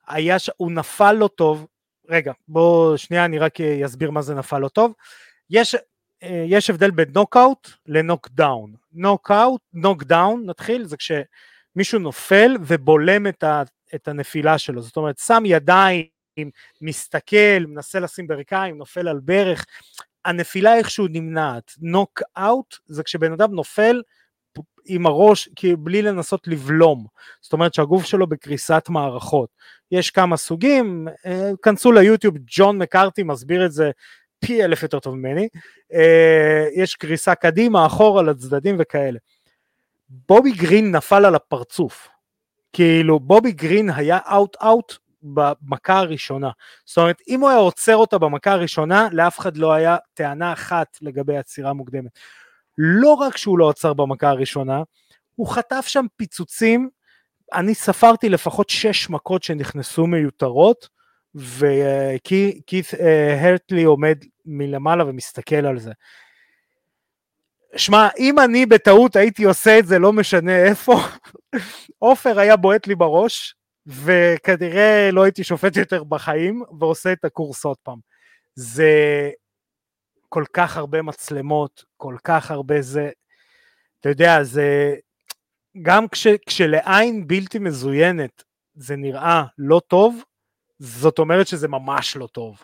[0.07, 0.49] היה ש...
[0.57, 1.67] הוא נפל לא טוב,
[2.09, 4.93] רגע, בוא שנייה אני רק אסביר מה זה נפל לא טוב,
[5.49, 5.75] יש,
[6.23, 10.97] אה, יש הבדל בין נוקאוט ל knockdown, נוקאוט, knockdown, נתחיל, זה
[11.75, 13.63] כשמישהו נופל ובולם את, ה,
[13.95, 16.05] את הנפילה שלו, זאת אומרת שם ידיים,
[16.81, 19.65] מסתכל, מנסה לשים ברכיים, נופל על ברך,
[20.25, 24.01] הנפילה איכשהו נמנעת, נוקאוט זה כשבן אדם נופל
[24.85, 27.05] עם הראש, כי בלי לנסות לבלום,
[27.41, 29.49] זאת אומרת שהגוף שלו בקריסת מערכות.
[29.91, 33.91] יש כמה סוגים, אה, כנסו ליוטיוב, ג'ון מקארתי מסביר את זה
[34.39, 35.47] פי אלף יותר טוב ממני,
[35.93, 39.19] אה, יש קריסה קדימה, אחורה, לצדדים וכאלה.
[40.09, 42.07] בובי גרין נפל על הפרצוף,
[42.73, 46.49] כאילו בובי גרין היה אאוט אאוט במכה הראשונה.
[46.85, 50.97] זאת אומרת, אם הוא היה עוצר אותה במכה הראשונה, לאף אחד לא היה טענה אחת
[51.01, 52.19] לגבי עצירה מוקדמת.
[52.77, 54.83] לא רק שהוא לא עצר במכה הראשונה,
[55.35, 56.89] הוא חטף שם פיצוצים,
[57.53, 60.89] אני ספרתי לפחות שש מכות שנכנסו מיותרות,
[61.35, 65.91] וכית אה, הרטלי עומד מלמעלה ומסתכל על זה.
[67.77, 70.99] שמע, אם אני בטעות הייתי עושה את זה, לא משנה איפה,
[71.99, 73.55] עופר היה בועט לי בראש,
[73.87, 77.99] וכנראה לא הייתי שופט יותר בחיים, ועושה את הקורס עוד פעם.
[78.55, 78.91] זה
[80.29, 83.09] כל כך הרבה מצלמות, כל כך הרבה זה,
[83.99, 84.95] אתה יודע, זה
[85.81, 88.43] גם כש, כשלעין בלתי מזוינת
[88.75, 90.23] זה נראה לא טוב,
[90.79, 92.63] זאת אומרת שזה ממש לא טוב.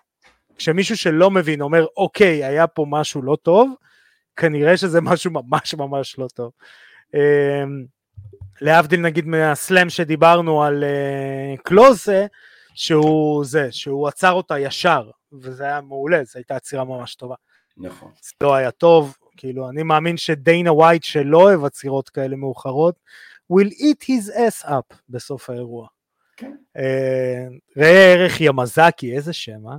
[0.56, 3.74] כשמישהו שלא מבין אומר, אוקיי, היה פה משהו לא טוב,
[4.42, 6.52] כנראה שזה משהו ממש ממש לא טוב.
[7.14, 7.86] אמ,
[8.62, 12.28] להבדיל נגיד מהסלאם שדיברנו על uh, קלוזה,
[12.74, 17.36] שהוא זה, שהוא עצר אותה ישר, וזה היה מעולה, זו הייתה עצירה ממש טובה.
[17.78, 18.12] נכון.
[18.22, 22.96] זה לא היה טוב, כאילו, אני מאמין שדיינה ווייט שלא אוהב עצירות כאלה מאוחרות,
[23.54, 25.88] will eat his ass up בסוף האירוע.
[26.38, 26.56] כן.
[26.78, 26.82] Uh,
[27.78, 29.78] ראה ערך ימזקי, איזה שם, אה?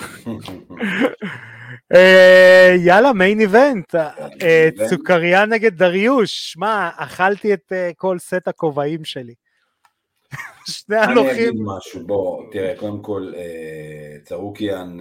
[1.94, 9.04] אה, יאללה, מיין איבנט, אה, צוקריה נגד דריוש, שמע, אכלתי את אה, כל סט הכובעים
[9.04, 9.34] שלי.
[10.66, 11.30] שני הלוחים.
[11.30, 13.32] אני אגיד משהו, בוא, תראה, קודם כל,
[14.24, 14.98] צרוקיאן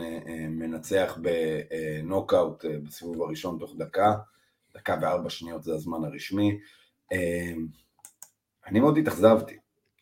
[0.50, 4.14] מנצח בנוקאוט בסיבוב הראשון תוך דקה,
[4.76, 6.58] דקה וארבע שניות זה הזמן הרשמי.
[8.68, 9.58] אני מאוד התאכזבתי,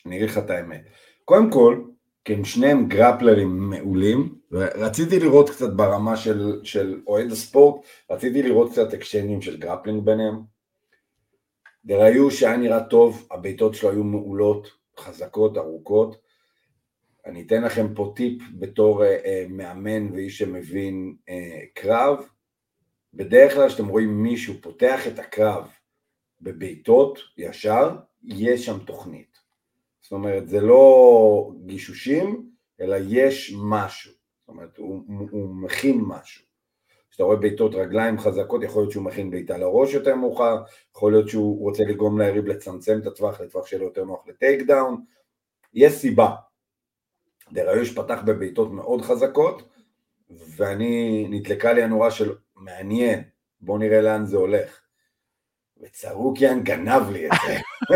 [0.06, 0.82] אני אגיד לך את האמת.
[1.26, 1.82] קודם כל,
[2.26, 8.44] כי הם שניהם grappler ים מעולים, ורציתי לראות קצת ברמה של, של אוהד הספורט, רציתי
[8.44, 10.42] לראות קצת אקשנים של grappling ביניהם.
[11.86, 14.68] דריוש היה נראה טוב, הבעיטות שלו היו מעולות,
[15.00, 16.22] חזקות, ארוכות.
[17.26, 22.20] אני אתן לכם פה טיפ בתור אה, אה, מאמן ואיש שמבין אה, קרב.
[23.14, 25.72] בדרך כלל כשאתם רואים מישהו פותח את הקרב
[26.42, 29.38] בבעיטות ישר, יש שם תוכנית.
[30.02, 32.50] זאת אומרת, זה לא גישושים,
[32.82, 34.17] אלא יש משהו.
[34.48, 36.46] זאת אומרת, הוא, הוא מכין משהו.
[37.10, 40.64] כשאתה רואה בעיטות רגליים חזקות, יכול להיות שהוא מכין בעיטה לראש יותר מאוחר,
[40.96, 45.04] יכול להיות שהוא רוצה לגרום ליריב לצמצם את הטווח לטווח שלו יותר נוח לטייק דאון.
[45.74, 46.36] יש סיבה.
[47.52, 49.70] דראיוש פתח בבעיטות מאוד חזקות,
[50.30, 53.24] ואני, נדלקה לי הנורה של מעניין,
[53.62, 54.82] בואו נראה לאן זה הולך.
[55.82, 57.58] וצרוקיאן גנב לי את זה.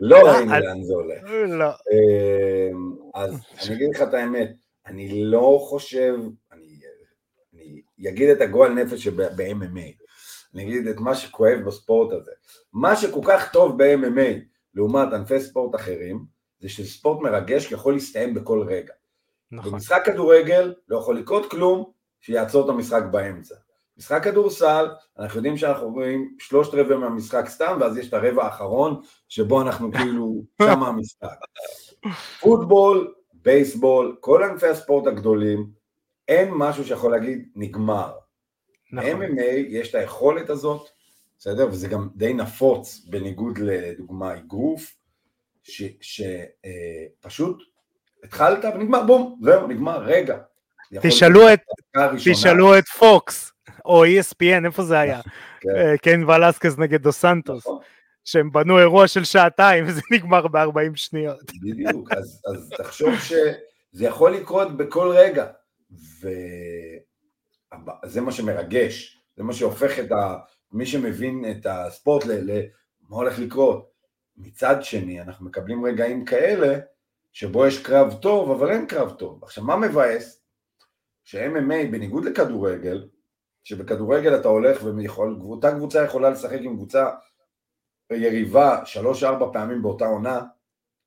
[0.00, 1.30] לא ראינו לאן זה הולך.
[1.48, 1.66] לא.
[1.66, 6.14] אמ, אז אני אגיד לך את האמת, אני לא חושב,
[6.52, 6.80] אני,
[7.54, 10.04] אני אגיד את הגועל נפש שב-MMA,
[10.54, 12.32] אני אגיד את מה שכואב בספורט הזה.
[12.72, 14.40] מה שכל כך טוב ב-MMA
[14.74, 16.24] לעומת ענפי ספורט אחרים,
[16.60, 18.92] זה שספורט מרגש יכול להסתיים בכל רגע.
[19.52, 19.72] נכון.
[19.72, 23.54] במשחק כדורגל לא יכול לקרות כלום שיעצור את המשחק באמצע.
[23.96, 29.00] משחק כדורסל, אנחנו יודעים שאנחנו רואים שלושת רבעי מהמשחק סתם, ואז יש את הרבע האחרון,
[29.28, 31.36] שבו אנחנו כאילו שם המשחק.
[32.40, 35.66] פוטבול, בייסבול, כל ענפי הספורט הגדולים,
[36.28, 38.12] אין משהו שיכול להגיד נגמר.
[38.92, 39.22] נכון.
[39.22, 40.88] MMA יש את היכולת הזאת,
[41.38, 41.68] בסדר?
[41.68, 44.96] וזה גם די נפוץ, בניגוד לדוגמה אגרוף,
[46.00, 47.64] שפשוט אה,
[48.24, 50.38] התחלת ונגמר, בום, זהו, נגמר, רגע.
[51.00, 51.60] תשאלו את,
[52.24, 53.52] תשאלו את פוקס,
[53.84, 55.20] או ESPN, איפה זה היה?
[56.04, 56.28] כן.
[56.30, 57.66] אה, ולסקס נגד דו סנטוס.
[58.24, 61.52] שהם בנו אירוע של שעתיים וזה נגמר ב-40 שניות.
[61.62, 65.46] בדיוק, אז, אז תחשוב שזה יכול לקרות בכל רגע,
[66.20, 70.36] וזה מה שמרגש, זה מה שהופך את ה...
[70.72, 72.60] מי שמבין את הספורט למה
[73.08, 73.94] הולך לקרות.
[74.36, 76.78] מצד שני, אנחנו מקבלים רגעים כאלה,
[77.32, 79.44] שבו יש קרב טוב, אבל אין קרב טוב.
[79.44, 80.42] עכשיו, מה מבאס?
[81.24, 83.08] ש-MMA, בניגוד לכדורגל,
[83.64, 87.10] שבכדורגל אתה הולך ואותה קבוצה יכולה לשחק עם קבוצה
[88.10, 90.40] יריבה שלוש-ארבע פעמים באותה עונה,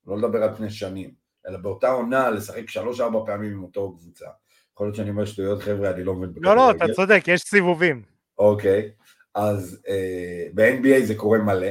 [0.06, 1.10] לא לדבר על פני שנים,
[1.48, 4.26] אלא באותה עונה לשחק שלוש-ארבע פעמים עם אותו קבוצה.
[4.72, 6.42] יכול להיות שאני אומר שטויות חבר'ה, אני לא מבין.
[6.42, 8.02] לא, לא, אתה צודק, יש סיבובים.
[8.38, 8.90] אוקיי,
[9.34, 11.70] אז אה, ב-NBA זה קורה מלא,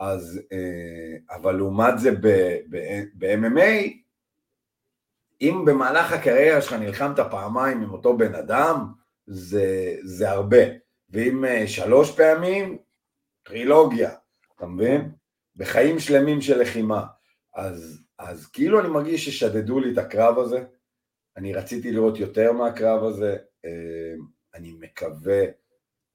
[0.00, 2.10] אז, אה, אבל לעומת זה
[3.18, 3.92] ב-MMA,
[5.40, 8.92] אם במהלך הקריירה שלך נלחמת פעמיים עם אותו בן אדם,
[9.26, 10.62] זה, זה הרבה.
[11.10, 12.78] ואם אה, שלוש פעמים,
[13.42, 14.10] טרילוגיה.
[14.58, 15.12] אתה מבין?
[15.56, 17.06] בחיים שלמים של לחימה.
[17.54, 20.64] אז, אז כאילו אני מרגיש ששדדו לי את הקרב הזה,
[21.36, 24.14] אני רציתי לראות יותר מהקרב הזה, אה,
[24.54, 25.44] אני מקווה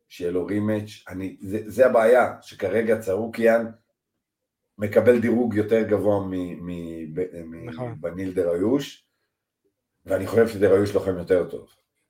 [0.07, 3.71] שיהיה לו רימץ', אני, זה, זה הבעיה, שכרגע צרוקיאן
[4.77, 6.19] מקבל דירוג יותר גבוה
[7.65, 7.91] נכון.
[7.91, 9.07] מבניל דריוש,
[10.05, 11.67] ואני חושב שדריוש לוחם יותר טוב.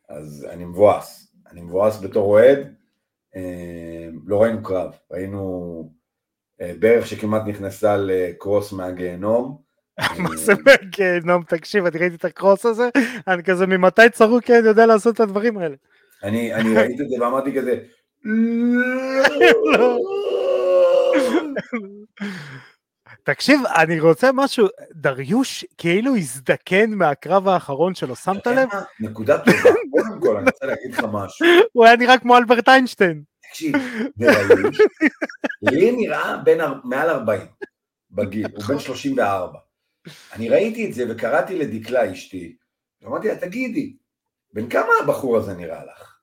[0.09, 1.33] אז אני מבואס.
[1.47, 2.75] אני מבואס בתור אוהד.
[3.35, 5.93] אה, לא ראינו קרב, ראינו
[6.79, 9.57] ברך שכמעט נכנסה לקרוס מהגיהנום.
[10.19, 11.43] מה זה מהגיהנום?
[11.43, 12.89] תקשיב, אני ראיתי את הקרוס הזה,
[13.27, 15.75] אני כזה, ממתי צרוקי אני יודע לעשות את הדברים האלה?
[16.53, 17.77] אני ראיתי את זה ואמרתי כזה,
[19.77, 19.97] לא.
[23.23, 28.57] תקשיב, אני רוצה משהו, דריוש כאילו הזדקן מהקרב האחרון שלו, שמת לב?
[28.57, 28.81] יודע מה?
[28.99, 31.45] נקודה טובה, קודם כל אני רוצה להגיד לך משהו.
[31.73, 33.23] הוא היה נראה כמו אלברט איינשטיין.
[33.53, 33.75] תקשיב,
[35.61, 37.41] לי נראה בין מעל 40
[38.11, 39.59] בגיל, הוא בן 34.
[40.33, 42.55] אני ראיתי את זה וקראתי לדקלה אשתי,
[43.01, 43.95] ואמרתי לה, תגידי,
[44.53, 46.17] בן כמה הבחור הזה נראה לך?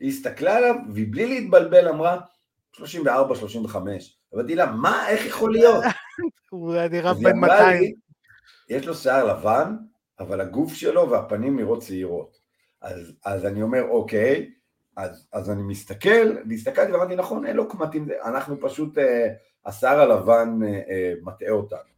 [0.00, 2.20] היא הסתכלה עליו, ובלי להתבלבל אמרה,
[2.72, 4.18] 34, 35.
[4.34, 5.84] אמרתי לה, מה, איך יכול להיות?
[6.50, 7.80] הוא נראה בן אמרה 200.
[7.80, 7.94] לי,
[8.68, 9.76] יש לו שיער לבן,
[10.20, 12.38] אבל הגוף שלו והפנים נראות צעירות.
[12.80, 14.50] אז, אז אני אומר, אוקיי,
[14.96, 19.28] אז, אז אני מסתכל, והסתכלתי ואמרתי, נכון, אין לו קמטים, אנחנו פשוט, אה,
[19.66, 21.94] השיער הלבן אה, אה, מטעה אותנו.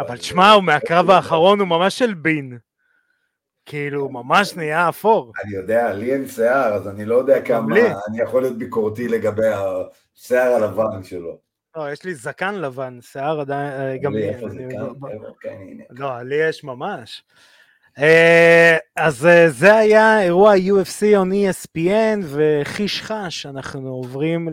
[0.00, 2.58] אבל אה, תשמע, הוא מהקרב האחרון הוא ממש של בין.
[3.66, 5.32] כאילו, הוא ממש נהיה אפור.
[5.44, 7.82] אני יודע, לי אין שיער, אז אני לא יודע כמה, לי.
[8.08, 11.38] אני יכול להיות ביקורתי לגבי השיער הלבן שלו.
[11.76, 14.28] לא, יש לי זקן לבן, שיער עדיין, אה, גם לי, לי.
[14.28, 14.46] איפה?
[15.00, 15.26] ב- איפה?
[15.40, 15.58] כן.
[15.90, 17.22] לא, לי יש ממש.
[17.98, 24.48] אה, אז אה, זה היה אירוע UFC on ESPN, וחיש חש, אנחנו עוברים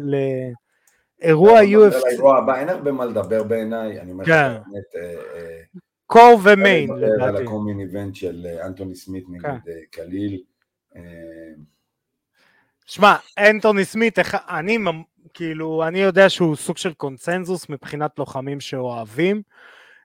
[1.21, 4.29] לאירוע אנחנו נדבר על UFC, האירוע הבא, אין הרבה מה לדבר בעיניי, אני אומר לך
[4.29, 4.51] כן.
[4.51, 5.62] באמת, אה,
[6.05, 7.43] קור ומיין, לדבר על לדעתי.
[7.43, 9.71] הקומיין איבנט של אנטוני סמית נגד כן.
[9.91, 10.41] קליל.
[12.86, 14.77] שמע, אנטוני סמית, אני
[15.34, 19.41] כאילו, אני יודע שהוא סוג של קונצנזוס מבחינת לוחמים שאוהבים.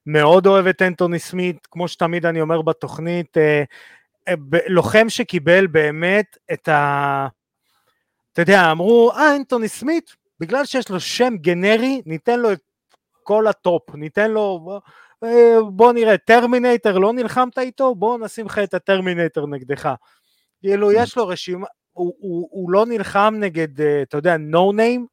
[0.07, 3.63] מאוד אוהב את אנטוני סמית, כמו שתמיד אני אומר בתוכנית, אה,
[4.29, 4.35] אה,
[4.69, 7.27] לוחם שקיבל באמת את ה...
[8.33, 12.61] אתה יודע, אמרו, אה, אנטוני סמית, בגלל שיש לו שם גנרי, ניתן לו את
[13.23, 14.61] כל ה top, ניתן לו,
[15.73, 17.95] בוא, אה, נראה, טרמינטר, לא נלחמת איתו?
[17.95, 19.95] בוא נשים לך את הטרמינטר נגדך.
[20.61, 25.07] כאילו, יש לו רשימה, הוא, הוא, הוא לא נלחם נגד, אתה יודע, no name,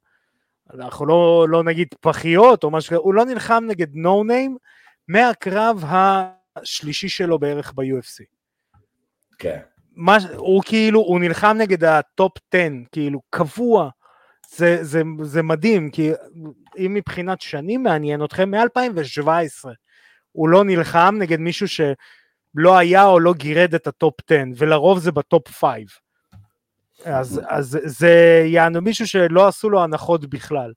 [0.74, 4.58] אנחנו לא, לא נגיד פחיות או משהו הוא לא נלחם נגד no name
[5.08, 5.84] מהקרב
[6.56, 8.24] השלישי שלו בערך ב-UFC.
[9.38, 9.60] כן.
[9.96, 13.90] מה, הוא כאילו, הוא נלחם נגד ה top 10, כאילו, קבוע.
[14.50, 16.12] זה, זה, זה מדהים, כי
[16.78, 19.70] אם מבחינת שנים מעניין אתכם, מ-2017
[20.32, 25.00] הוא לא נלחם נגד מישהו שלא היה או לא גירד את ה top 10, ולרוב
[25.00, 26.02] זה ב top 5.
[27.06, 30.74] אז, אז זה יענו מישהו שלא עשו לו הנחות בכלל.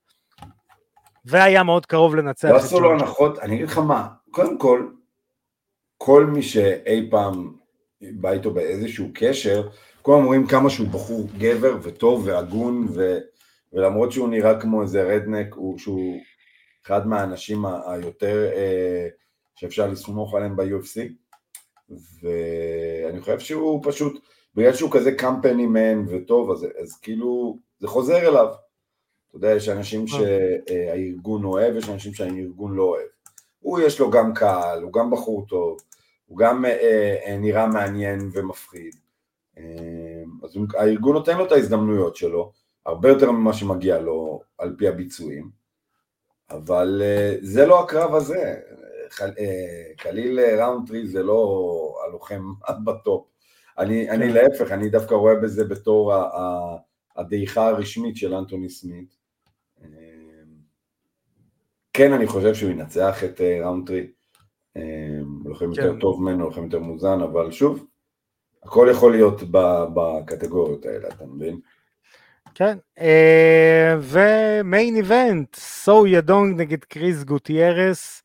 [1.25, 2.93] והיה מאוד קרוב לנצח לא עשו לו.
[2.93, 4.89] הנחות, אני אגיד לך מה, קודם כל,
[5.99, 7.53] כל מי שאי פעם
[8.01, 9.69] בא איתו באיזשהו קשר,
[10.03, 13.19] כולם אומרים כמה שהוא בחור גבר וטוב והגון, ו,
[13.73, 16.21] ולמרות שהוא נראה כמו איזה רדנק, הוא, שהוא
[16.87, 19.09] אחד מהאנשים היותר אה,
[19.55, 21.01] שאפשר לסמוך עליהם ב-UFC,
[22.23, 24.23] ואני חושב שהוא פשוט,
[24.55, 28.47] בגלל שהוא כזה קמפני מן וטוב, אז, אז כאילו, זה חוזר אליו.
[29.29, 33.20] אתה יודע, יש אנשים שהארגון אוהב, יש אנשים שהארגון לא אוהב.
[33.61, 35.79] הוא יש לו גם קהל, הוא גם בחור טוב,
[36.27, 36.71] הוא גם אה,
[37.27, 38.95] אה, נראה מעניין ומפחיד.
[39.59, 39.63] אה,
[40.45, 42.53] אז הוא- הארגון נותן לו את ההזדמנויות שלו,
[42.87, 45.51] הרבה יותר ממה שמגיע לו על פי הביצועים,
[46.51, 48.55] אבל אה, זה לא הקרב הזה.
[49.21, 52.53] אה, קליל ראונטרי זה לא הלוחם
[52.85, 53.27] ב top.
[53.79, 54.35] אני, אני כן.
[54.35, 56.13] להפך, אני דווקא רואה בזה בתור
[57.17, 59.20] הדעיכה הרשמית של אנטוני סמית.
[62.01, 64.07] כן, אני חושב שהוא ינצח את אה, ראונטרי.
[64.77, 64.83] אה,
[65.45, 65.99] לוחם יותר כן.
[65.99, 67.87] טוב ממנו, לוחם יותר מוזן, אבל שוב,
[68.63, 69.43] הכל יכול להיות
[69.95, 71.61] בקטגוריות האלה, אתה מבין?
[72.55, 78.23] כן, אה, ו main event, סונג ידונג נגד קריס גוטיירס.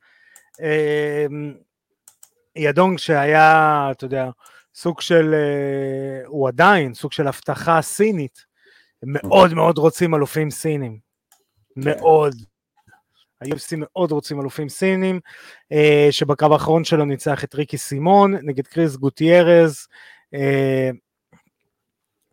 [2.56, 4.30] ידונג שהיה, אתה יודע,
[4.76, 5.36] סוג של,
[6.26, 8.45] הוא עדיין סוג של הבטחה סינית.
[9.04, 10.99] מאוד מאוד רוצים אלופים סינים.
[11.76, 12.36] מאוד.
[13.42, 15.20] ה-UFC מאוד רוצים אלופים סינים,
[15.72, 19.88] אה, שבקרב האחרון שלו ניצח את ריקי סימון נגד קריס גוטיירז,
[20.34, 20.90] אה,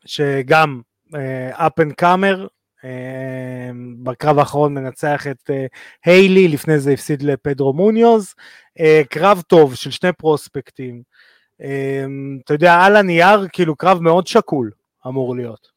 [0.04, 0.80] שגם
[1.14, 2.48] אה, up and comer,
[2.84, 3.70] אה,
[4.02, 5.66] בקרב האחרון מנצח את אה,
[6.04, 8.34] היילי, לפני זה הפסיד לפדרו מוניוז,
[8.80, 11.02] אה, קרב טוב של שני פרוספקטים,
[12.44, 14.70] אתה יודע, על הנייר, כאילו קרב מאוד שקול
[15.06, 15.68] אמור להיות.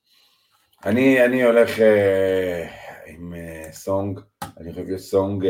[0.86, 2.68] אני, אני הולך, אה,
[3.08, 3.34] עם
[3.72, 4.20] סונג,
[4.58, 5.48] אני חושב שסונג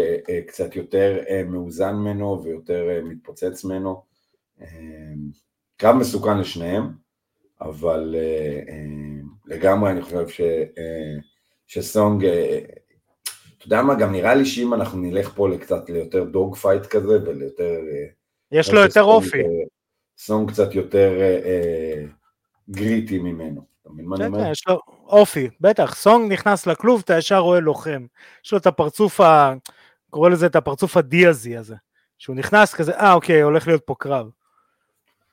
[0.48, 4.04] קצת יותר מאוזן ממנו ויותר מתפוצץ ממנו.
[5.78, 6.84] קרב מסוכן לשניהם,
[7.62, 8.16] אבל
[9.46, 10.42] לגמרי אני חושב ש,
[11.68, 12.26] שסונג,
[13.58, 17.24] אתה יודע מה, גם נראה לי שאם אנחנו נלך פה לקצת ליותר dog fight כזה
[17.26, 17.80] וליותר...
[18.52, 19.44] יש לו יותר אופי.
[20.18, 21.12] סונג קצת יותר
[22.70, 23.62] gritty ממנו.
[23.82, 24.52] אתה מבין מה אני אומר?
[25.08, 28.06] אופי, בטח, סונג נכנס לכלוב, אתה ישר רואה לוחם.
[28.46, 29.54] יש לו את הפרצוף ה...
[30.10, 31.76] קורא לזה את הפרצוף הדיאזי הזה.
[32.18, 34.30] שהוא נכנס כזה, אה אוקיי, הולך להיות פה קרב.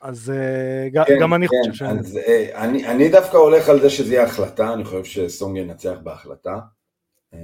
[0.01, 1.83] אז אה, כן, גם אני כן, חושב ש...
[1.83, 5.95] אז, אה, אני, אני דווקא הולך על זה שזה יהיה החלטה, אני חושב שסונג ינצח
[6.03, 6.59] בהחלטה.
[7.35, 7.39] אה,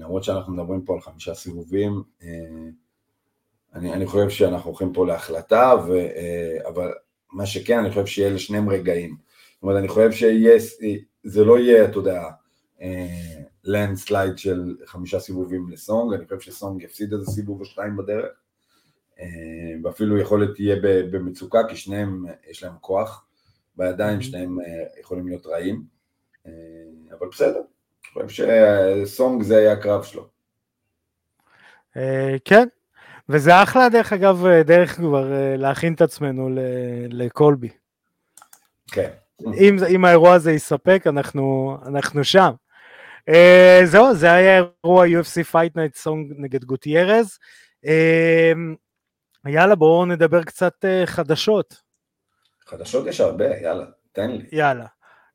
[0.00, 2.02] למרות שאנחנו מדברים פה על חמישה סיבובים,
[3.74, 5.92] אני, אני חושב שאנחנו הולכים פה להחלטה, ו,
[6.68, 6.92] אבל
[7.32, 9.16] מה שכן, אני חושב שיהיה לשניהם רגעים.
[9.62, 10.10] אומרת, אני חושב
[11.24, 12.22] שזה לא יהיה, אתה יודע,
[13.64, 18.32] לנד סלייד של חמישה סיבובים לסונג, אני חושב שסונג יפסיד איזה סיבוב או שתיים בדרך,
[19.20, 19.26] אה,
[19.84, 20.76] ואפילו יכול להיות תהיה
[21.10, 23.26] במצוקה, כי שניהם, יש להם כוח
[23.76, 24.22] בידיים, mm-hmm.
[24.22, 25.84] שניהם אה, יכולים להיות רעים,
[26.46, 26.52] אה,
[27.18, 27.60] אבל בסדר,
[28.16, 28.46] אני חושב
[29.06, 30.28] שסונג זה היה הקרב שלו.
[32.44, 32.68] כן,
[33.28, 36.48] וזה אחלה דרך אגב, דרך כבר להכין את עצמנו
[37.08, 37.68] לקולבי.
[38.92, 39.10] כן.
[39.42, 42.50] אם, אם האירוע הזה יספק, אנחנו, אנחנו שם.
[43.30, 47.38] Uh, זהו, זה היה אירוע UFC Fight Night Song נגד גוטיירז.
[47.86, 51.74] Uh, יאללה, בואו נדבר קצת uh, חדשות.
[52.66, 54.44] חדשות יש הרבה, יאללה, תן לי.
[54.52, 54.86] יאללה.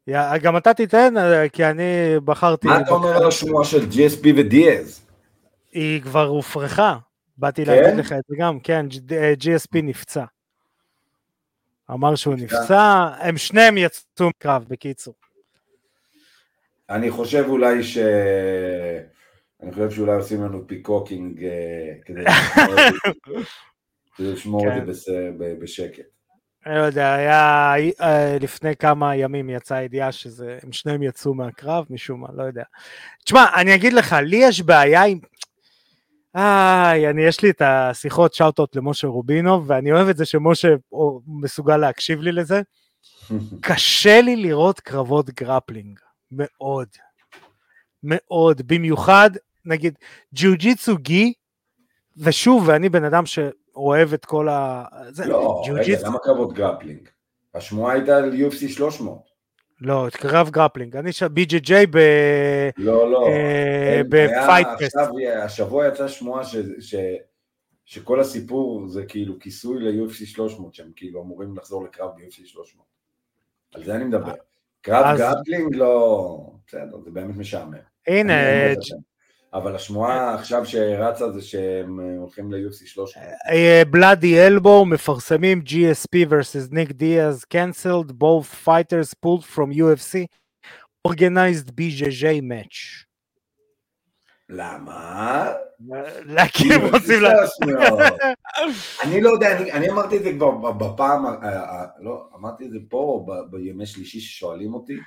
[0.08, 1.14] יא, גם אתה תיתן,
[1.54, 2.68] כי אני בחרתי...
[2.68, 5.06] מה אתה אומר על השמועה של GSP ודיאז?
[5.72, 6.98] היא כבר הופרכה.
[7.38, 7.72] באתי כן?
[7.72, 8.86] להגיד לך את זה גם, כן,
[9.40, 10.24] GSP נפצע.
[11.92, 15.14] אמר שהוא נפצע, הם שניהם יצאו מקרב, בקיצור.
[16.90, 17.98] אני חושב אולי ש...
[19.64, 22.24] אני חושב שאולי עושים לנו פיקוקינג אה, כדי
[24.20, 24.92] לשמור את כן.
[24.92, 26.06] זה בשקט.
[26.66, 32.22] אני לא יודע, היה אה, לפני כמה ימים יצאה ידיעה שהם שניהם יצאו מהקרב משום
[32.22, 32.64] מה, לא יודע.
[33.24, 35.20] תשמע, אני אגיד לך, לי יש בעיה עם...
[36.36, 40.68] איי, אני, יש לי את השיחות שאוטות למשה רובינוב, ואני אוהב את זה שמשה
[41.28, 42.62] מסוגל להקשיב לי לזה.
[43.62, 46.00] קשה לי לראות קרבות גרפלינג,
[46.32, 46.88] מאוד.
[48.04, 49.30] מאוד, במיוחד,
[49.66, 49.98] נגיד,
[50.34, 51.34] ג'יוג'יצו gi,
[52.18, 54.86] ושוב, ואני בן אדם שאוהב את כל ה...
[55.10, 57.10] זה, לא, רגע, למה קרבות grappling?
[57.56, 59.29] השמועה הייתה על UFC 300.
[59.82, 61.98] לא, קרב grappling, אני שם BJJ ב...
[62.78, 64.98] לא, לא, אה, ב Fight Pass.
[65.44, 66.96] השבוע יצאה שמועה ש, ש,
[67.86, 72.86] שכל הסיפור זה כאילו כיסוי ל-UFC 300, שהם כאילו אמורים לחזור לקרב ב-UFC 300.
[73.74, 74.34] על זה אני מדבר.
[74.82, 75.20] קרב אז...
[75.20, 76.52] גרפלינג לא...
[76.68, 77.74] בסדר, זה באמת משעמם.
[78.08, 78.34] הנה,
[79.54, 83.28] אבל השמועה עכשיו שרצה זה שהם אה, הולכים ל-UFC 300.
[83.90, 90.26] בלאדי אלבו מפרסמים GSP versus ניק דיאז cancelled both fighters pulled from UFC
[91.08, 93.06] organized BJJ match.
[94.50, 95.52] למה?
[96.54, 97.34] כי הם רוצים לה...
[99.04, 101.26] אני לא יודע, אני אמרתי את זה כבר בפעם,
[102.00, 104.98] לא, אמרתי את זה פה בימי שלישי ששואלים אותי,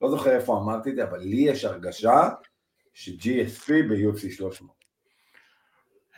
[0.00, 2.28] לא זוכר איפה אמרתי את זה, אבל לי יש הרגשה
[2.96, 4.70] ש-GSP ב-UFC 300.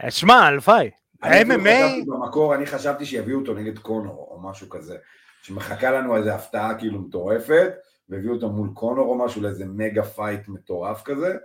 [0.09, 0.91] שמע, הלוואי.
[1.23, 2.07] ה-MMA...
[2.07, 4.97] במקור אני חשבתי שיביאו אותו נגד קונור או משהו כזה.
[5.43, 7.73] שמחכה לנו איזה הפתעה כאילו מטורפת,
[8.09, 11.37] והביאו אותו מול קונור או משהו לאיזה מגה פייט מטורף כזה,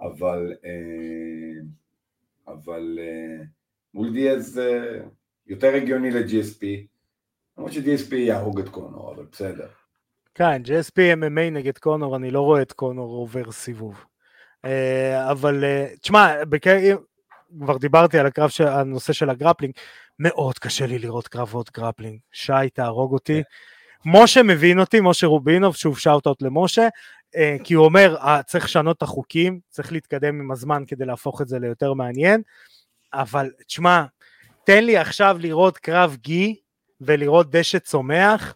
[0.00, 0.52] אבל...
[0.64, 1.62] אה,
[2.48, 3.44] אבל אה,
[3.94, 4.60] מול דיאז
[5.46, 6.64] יותר הגיוני ל-GSP,
[7.58, 9.68] למרות ש-GSP יהרוג את קונור, אבל בסדר.
[10.34, 14.04] כן, GSP MMA נגד קונור, אני לא רואה את קונור עובר סיבוב.
[14.64, 16.34] אה, אבל אה, תשמע,
[17.60, 19.74] כבר דיברתי על הקרב, של, הנושא של הגרפלינג,
[20.18, 22.18] מאוד קשה לי לראות קרבות גרפלינג.
[22.32, 23.42] שי, תהרוג אותי.
[23.42, 24.10] כן.
[24.10, 26.88] משה מבין אותי, משה רובינוב, שוב shout-out למשה,
[27.36, 31.48] אה, כי הוא אומר, צריך לשנות את החוקים, צריך להתקדם עם הזמן כדי להפוך את
[31.48, 32.42] זה ליותר מעניין,
[33.14, 34.04] אבל תשמע,
[34.64, 36.56] תן לי עכשיו לראות קרב גי
[37.00, 38.54] או לראות דשא צומח,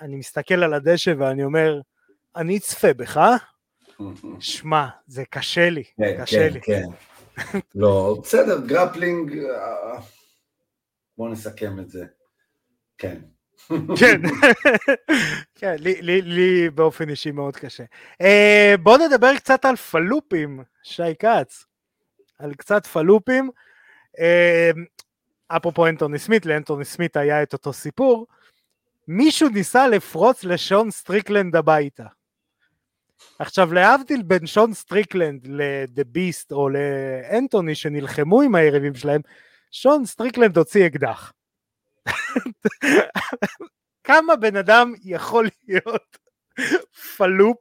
[0.00, 1.80] אני מסתכל על הדשא ואני אומר,
[2.36, 3.20] אני אצפה בך,
[4.40, 6.60] שמע, זה קשה לי, כן, קשה כן, לי.
[6.60, 6.82] כן,
[7.74, 9.98] לא, בסדר, גרפלינג, אה,
[11.18, 12.04] בואו נסכם את זה.
[12.98, 13.18] כן.
[13.98, 14.20] כן,
[15.58, 17.84] כן, לי, לי, לי באופן אישי מאוד קשה.
[18.22, 18.26] Uh,
[18.82, 21.64] בואו נדבר קצת על פלופים, שי כץ.
[22.38, 23.50] על קצת פלופים.
[24.16, 24.78] Uh,
[25.56, 28.26] אפרופו אנטוני סמית, לאנטוני סמית היה את אותו סיפור.
[29.08, 32.06] מישהו ניסה לפרוץ לשון סטריקלנד הביתה.
[33.38, 39.20] עכשיו להבדיל בין שון סטריקלנד לדה ביסט או לאנטוני שנלחמו עם היריבים שלהם,
[39.70, 41.32] שון סטריקלנד הוציא אקדח.
[44.04, 46.18] כמה בן אדם יכול להיות
[47.16, 47.58] פלופ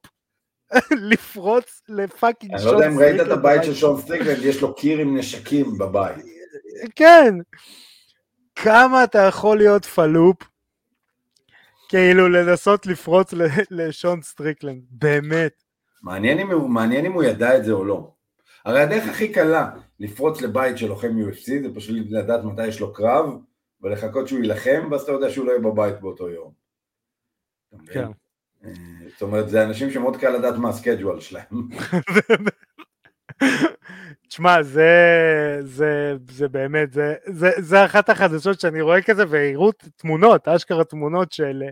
[0.92, 2.84] לפרוץ ל fucking שון סטריקלנד?
[2.84, 5.78] אני לא יודע אם ראית את הבית של שון סטריקלנד, יש לו קיר עם נשקים
[5.78, 6.26] בבית.
[6.96, 7.36] כן.
[8.56, 10.38] כמה אתה יכול להיות פלופ,
[11.92, 13.34] כאילו לנסות לפרוץ
[13.72, 15.64] לשון סטריקלנד, באמת.
[16.02, 18.12] מעניין אם, מעניין אם הוא ידע את זה או לא.
[18.66, 22.94] הרי הדרך הכי קלה לפרוץ לבית של לוחם UFC זה פשוט לדעת מתי יש לו
[22.94, 23.26] קרב
[23.82, 26.52] ולחכות שהוא יילחם ואז אתה יודע שהוא לא יהיה בבית באותו יום.
[27.88, 28.08] כן.
[28.66, 28.72] אה,
[29.12, 31.70] זאת אומרת זה אנשים שמאוד קל לדעת מה ה schedule שלהם.
[34.28, 34.92] תשמע, זה,
[35.62, 41.32] זה, זה באמת, זה, זה, זה אחת החדשות שאני רואה כזה, והראו תמונות, אשכרה תמונות
[41.32, 41.64] של,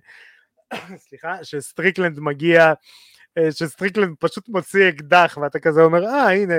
[1.08, 2.74] סליחה, שסטריקלנד מגיע,
[3.38, 6.54] אה, שסטריקלנד פשוט מוציא אקדח, ואתה כזה אומר, אה, הנה,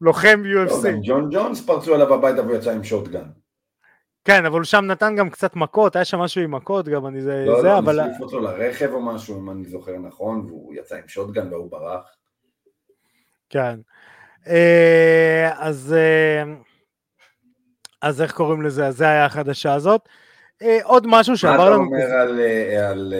[0.00, 0.84] לוחם UFC.
[0.84, 3.24] לא, ג'ון ג'ונס פרצו עליו הביתה והוא יצא עם שוטגן.
[4.24, 7.22] כן, אבל הוא שם נתן גם קצת מכות, היה שם משהו עם מכות גם, אני
[7.22, 7.96] זה, לא, זה, לא, אבל...
[7.96, 11.70] לא, ניסו אותו לרכב או משהו, אם אני זוכר נכון, והוא יצא עם שוטגן והוא
[11.70, 12.16] ברח.
[13.50, 13.80] כן.
[14.46, 16.42] אה, אז, אה,
[18.02, 18.86] אז איך קוראים לזה?
[18.86, 20.08] אז זה היה החדשה הזאת.
[20.62, 21.90] אה, עוד משהו שעבר לנו...
[21.90, 22.40] מה אתה אומר על,
[22.90, 23.14] על,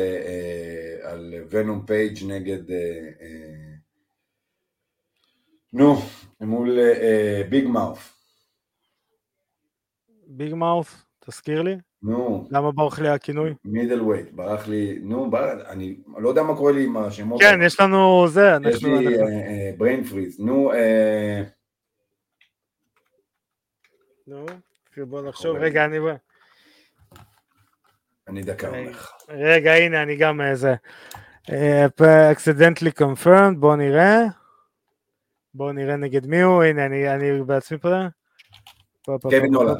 [1.03, 2.63] על ונום פייג' נגד...
[5.73, 5.97] נו,
[6.41, 6.79] מול
[7.49, 8.17] ביג מאוף.
[10.27, 11.77] ביג מאוף, תזכיר לי.
[12.03, 12.49] נו.
[12.51, 13.55] למה ברח לי הכינוי?
[13.65, 15.69] middleweight, ברח לי, נו, בר...
[15.69, 17.41] אני לא יודע מה קורה לי עם השמות.
[17.41, 18.71] כן, יש לנו זה, אנחנו...
[18.71, 21.43] יש לי בריין פריז, נו, אה...
[24.27, 24.47] נו,
[24.97, 25.99] בוא נחשוב, רגע, אני...
[28.29, 29.13] אני דקה הולך.
[29.29, 30.75] רגע, הנה, אני גם איזה...
[31.51, 31.87] אה,
[32.33, 34.19] accidentally confirmed, בוא נראה.
[35.55, 37.89] בוא נראה נגד מי הוא, הנה, אני, אני בעצמי פה.
[39.05, 39.79] קווין הולנד.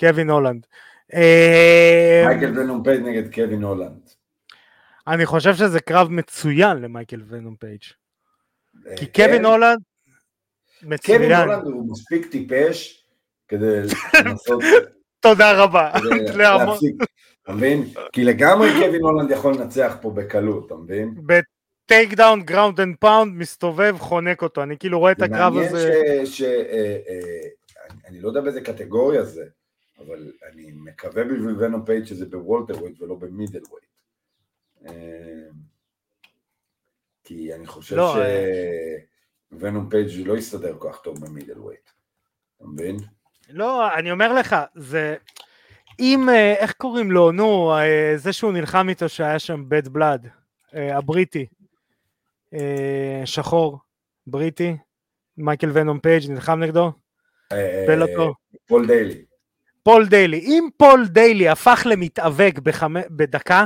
[0.00, 0.66] קווין הולנד.
[1.14, 4.10] אה, מייקל ונום פייג' נגד קווין הולנד.
[5.06, 7.82] אני חושב שזה קרב מצוין למייקל ונום פייג'.
[8.86, 9.44] אה, כי קווין כן.
[9.44, 9.78] הולנד
[10.82, 11.18] מצוין.
[11.18, 13.06] קווין הולנד הוא מספיק טיפש
[13.48, 13.66] כדי
[14.24, 14.62] לנסות...
[15.20, 15.92] תודה רבה.
[17.42, 17.84] אתה מבין?
[18.12, 21.14] כי לגמרי קווין הולנד יכול לנצח פה בקלות, אתה מבין?
[21.16, 25.90] ב takedown, ground and pound, מסתובב, חונק אותו, אני כאילו רואה את הקרב הזה.
[25.90, 26.42] מעניין ש...
[26.42, 26.98] אה,
[28.08, 29.44] אני לא יודע באיזה קטגוריה זה,
[29.98, 33.86] אבל אני מקווה בשביל ונום פייג' שזה ב welterweight ולא ב middleweight.
[34.86, 35.48] אה,
[37.24, 38.16] כי אני חושב לא,
[39.50, 39.90] שוונום אה.
[39.90, 41.90] פייג' לא יסתדר כל כך טוב ב middleweight.
[42.56, 42.96] אתה מבין?
[43.48, 45.16] לא, אני אומר לך, זה...
[46.00, 47.72] אם, אה, איך קוראים לו, נו,
[48.16, 50.28] זה שהוא נלחם איתו שהיה שם bad blood,
[50.72, 51.46] הבריטי,
[53.24, 53.78] שחור,
[54.26, 54.76] בריטי,
[55.36, 56.92] מייקל ונום פייג' נלחם נגדו?
[57.86, 58.34] בלאטור.
[58.66, 59.25] פול דיילי.
[59.86, 60.38] פול דיילי.
[60.38, 62.94] אם פול דיילי הפך למתאבק בחמ...
[63.10, 63.64] בדקה,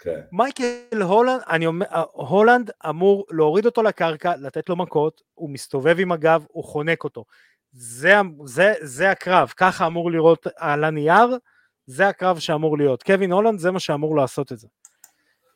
[0.00, 0.20] כן.
[0.32, 6.12] מייקל הולנד, אני אומר, הולנד אמור להוריד אותו לקרקע, לתת לו מכות, הוא מסתובב עם
[6.12, 7.24] הגב, הוא חונק אותו.
[7.72, 11.38] זה, זה, זה הקרב, ככה אמור לראות על הנייר,
[11.86, 13.02] זה הקרב שאמור להיות.
[13.02, 14.68] קווין הולנד זה מה שאמור לעשות את זה.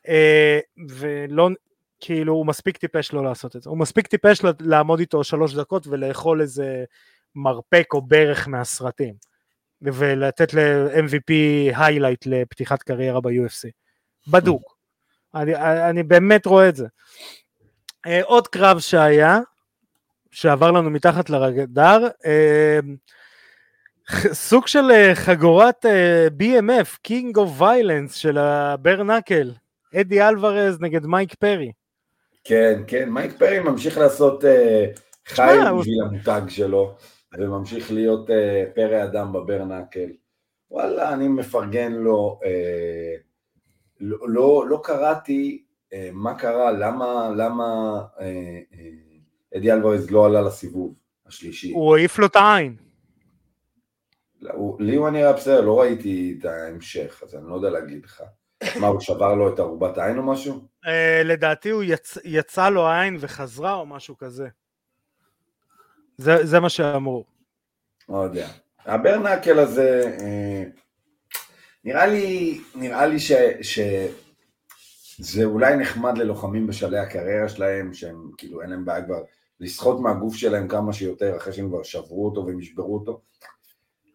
[0.07, 1.49] אה, ולא,
[1.99, 3.69] כאילו, הוא מספיק טיפש לא לעשות את זה.
[3.69, 6.83] הוא מספיק טיפש לעמוד איתו שלוש דקות ולאכול איזה
[7.35, 9.32] מרפק או ברך מהסרטים.
[9.83, 11.31] ולתת ל-MVP
[11.75, 13.69] היילייט לפתיחת קריירה ב-UFC.
[14.27, 14.77] בדוק.
[15.35, 15.55] אני,
[15.89, 16.87] אני באמת רואה את זה.
[18.07, 19.39] אה, עוד קרב שהיה,
[20.31, 22.79] שעבר לנו מתחת לרדאר, אה,
[24.49, 25.85] סוג של אה, חגורת
[26.39, 29.51] BMF, King of Violence של הברנקל,
[29.95, 31.71] אדי אלוורז נגד מייק פרי.
[32.43, 34.43] כן, כן, מייק פרי ממשיך לעשות
[35.27, 36.95] חי בשביל המותג שלו.
[37.37, 40.09] וממשיך להיות אה, פרא אדם בברנקל.
[40.71, 43.15] וואלה, אני מפרגן לו, אה,
[43.99, 45.63] לא, לא, לא קראתי
[45.93, 48.25] אה, מה קרה, למה, למה אה,
[48.73, 50.95] אה, אדי אלוורז לא עלה לסיבוב
[51.27, 51.71] השלישי.
[51.71, 52.75] הוא העיף לו את העין.
[54.79, 58.23] לי הוא נראה בסדר, לא ראיתי את ההמשך, אז אני לא יודע להגיד לך.
[58.79, 60.67] מה, הוא שבר לו את ארובת העין או משהו?
[60.85, 60.89] Uh,
[61.23, 62.17] לדעתי הוא יצ...
[62.23, 64.47] יצא לו העין וחזרה או משהו כזה.
[66.23, 67.25] זה, זה מה שאמרו.
[68.09, 68.47] לא יודע.
[68.85, 70.63] הברנקל הזה, אה,
[71.83, 78.69] נראה לי, נראה לי ש, שזה אולי נחמד ללוחמים בשלהי הקריירה שלהם, שהם כאילו אין
[78.69, 79.23] להם בעיה כבר
[79.59, 83.21] לסחוט מהגוף שלהם כמה שיותר אחרי שהם כבר שברו אותו והם ישברו אותו.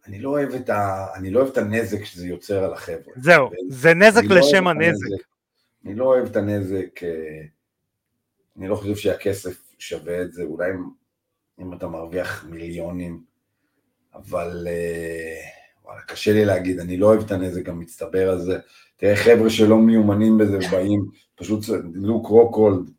[0.06, 3.12] אני לא אוהב את, ה, אני לא אוהב את הנזק שזה יוצר על החבר'ה.
[3.16, 4.88] זהו, זה נזק לא לשם הנזק.
[4.88, 5.24] הנזק.
[5.84, 7.02] אני לא אוהב את הנזק.
[7.02, 7.42] אה,
[8.59, 10.70] אני לא חושב שהכסף שווה את זה, אולי
[11.61, 13.22] אם אתה מרוויח מיליונים,
[14.14, 15.40] אבל אה,
[15.84, 18.59] וואלה, קשה לי להגיד, אני לא אוהב את הנזק המצטבר הזה.
[18.96, 21.04] תראה, חבר'ה שלא מיומנים בזה באים,
[21.34, 22.90] פשוט לוק רוקולד,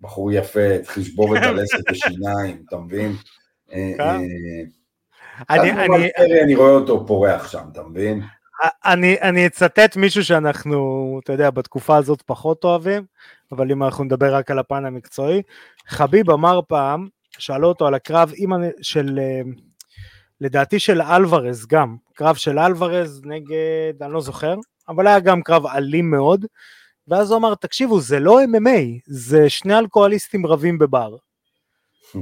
[0.00, 3.12] בחור יפה, צריך לשבור את הלסת בשיניים, אתה מבין?
[3.72, 4.02] אה, כן.
[4.02, 4.22] אה,
[5.50, 8.22] אני, אני, אני, אני רואה אותו פורח שם, אתה מבין?
[8.84, 13.04] אני, אני אצטט מישהו שאנחנו, אתה יודע, בתקופה הזאת פחות אוהבים,
[13.52, 15.42] אבל אם אנחנו נדבר רק על הפן המקצועי,
[15.88, 17.08] חביב אמר פעם,
[17.38, 18.52] שאלו אותו על הקרב עם,
[18.82, 19.40] של, אה,
[20.40, 24.54] לדעתי של אלוורז גם, קרב של אלוורז נגד, אני לא זוכר,
[24.88, 26.46] אבל היה גם קרב אלים מאוד,
[27.08, 31.16] ואז הוא אמר, תקשיבו, זה לא MMA, זה שני אלכוהוליסטים רבים בבר.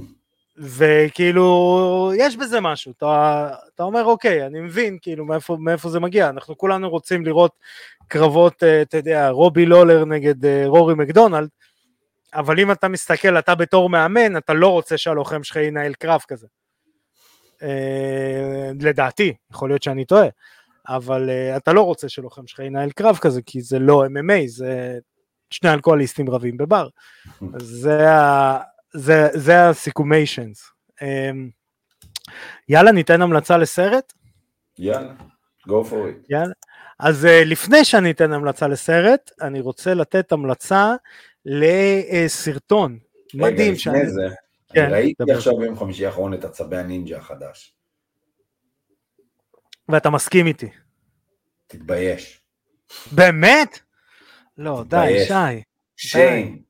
[0.59, 6.29] וכאילו, יש בזה משהו, אתה, אתה אומר, אוקיי, אני מבין, כאילו, מאיפה, מאיפה זה מגיע,
[6.29, 7.53] אנחנו כולנו רוצים לראות
[8.09, 11.49] קרבות, אה, אתה יודע, רובי לולר נגד אה, רורי מקדונלד,
[12.35, 16.47] אבל אם אתה מסתכל, אתה בתור מאמן, אתה לא רוצה שהלוחם שלך ינהל קרב כזה.
[17.62, 20.26] אה, לדעתי, יכול להיות שאני טועה,
[20.89, 24.99] אבל אה, אתה לא רוצה שלוחם שלך ינהל קרב כזה, כי זה לא MMA, זה
[25.51, 26.89] שני אלכוהוליסטים רבים בבר.
[27.59, 28.59] זה ה...
[28.93, 30.70] זה, זה הסיכומיישנס.
[31.03, 31.51] אמ,
[32.68, 34.12] יאללה, ניתן המלצה לסרט?
[34.78, 35.12] יאללה,
[35.68, 36.26] go for it.
[36.28, 36.53] יאללה.
[36.99, 40.95] אז uh, לפני שאני אתן המלצה לסרט, אני רוצה לתת המלצה
[41.47, 42.99] לסרטון
[43.34, 43.68] מדהים.
[43.68, 43.99] רגע, שאני...
[43.99, 44.28] לפני זה,
[44.72, 45.36] כן, אני ראיתי דבר.
[45.36, 47.74] עכשיו ביום חמישי האחרון את הצבי הנינג'ה החדש.
[49.88, 50.68] ואתה מסכים איתי.
[51.66, 52.41] תתבייש.
[53.12, 53.78] באמת?
[54.59, 55.28] לא, די, תתבייש.
[55.97, 56.09] שי.
[56.09, 56.62] שיין.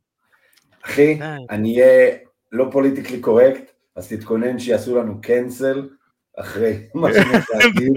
[0.82, 1.24] אחי, די.
[1.50, 2.16] אני אהיה
[2.52, 5.88] לא פוליטיקלי קורקט, אז תתכונן שיעשו לנו קנסל
[6.36, 7.92] אחרי מה שאני להגיד,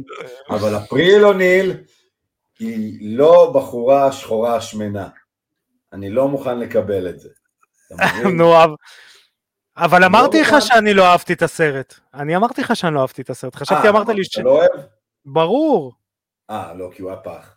[0.49, 1.83] אבל אפריל אוניל
[2.59, 5.09] היא לא בחורה שחורה שמנה.
[5.93, 7.29] אני לא מוכן לקבל את זה.
[8.37, 8.53] נו,
[9.77, 10.55] אבל- לא אמרתי לך.
[10.59, 11.93] שאני לא אהבתי את הסרט.
[12.13, 13.55] אני אמרתי לך שאני לא אהבתי את הסרט.
[13.55, 14.33] חשבתי, אה, אמרת לי ש...
[14.33, 14.69] אתה לא אוהב?
[15.25, 15.93] ברור.
[16.49, 17.55] אה, לא, כי הוא היה פח.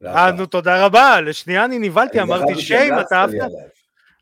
[0.00, 0.30] הוא היה אה.
[0.32, 1.20] נו, תודה רבה.
[1.20, 3.50] לשנייה אני נבהלתי, אמרתי, שיים, אתה אהבת?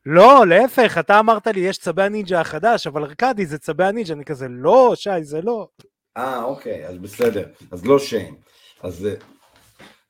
[0.07, 4.25] לא, להפך, אתה אמרת לי, יש צבי הנינג'ה החדש, אבל ארכדי זה צבי הנינג'ה, אני
[4.25, 5.69] כזה, לא, שי, זה לא.
[6.17, 7.47] אה, אוקיי, אז בסדר.
[7.73, 8.35] אז לא שיין.
[8.83, 9.15] אז, אה,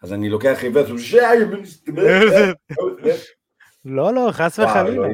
[0.04, 1.50] אז אני לוקח ריברס, הוא שיין,
[3.84, 5.08] לא, לא, חס וחלילה.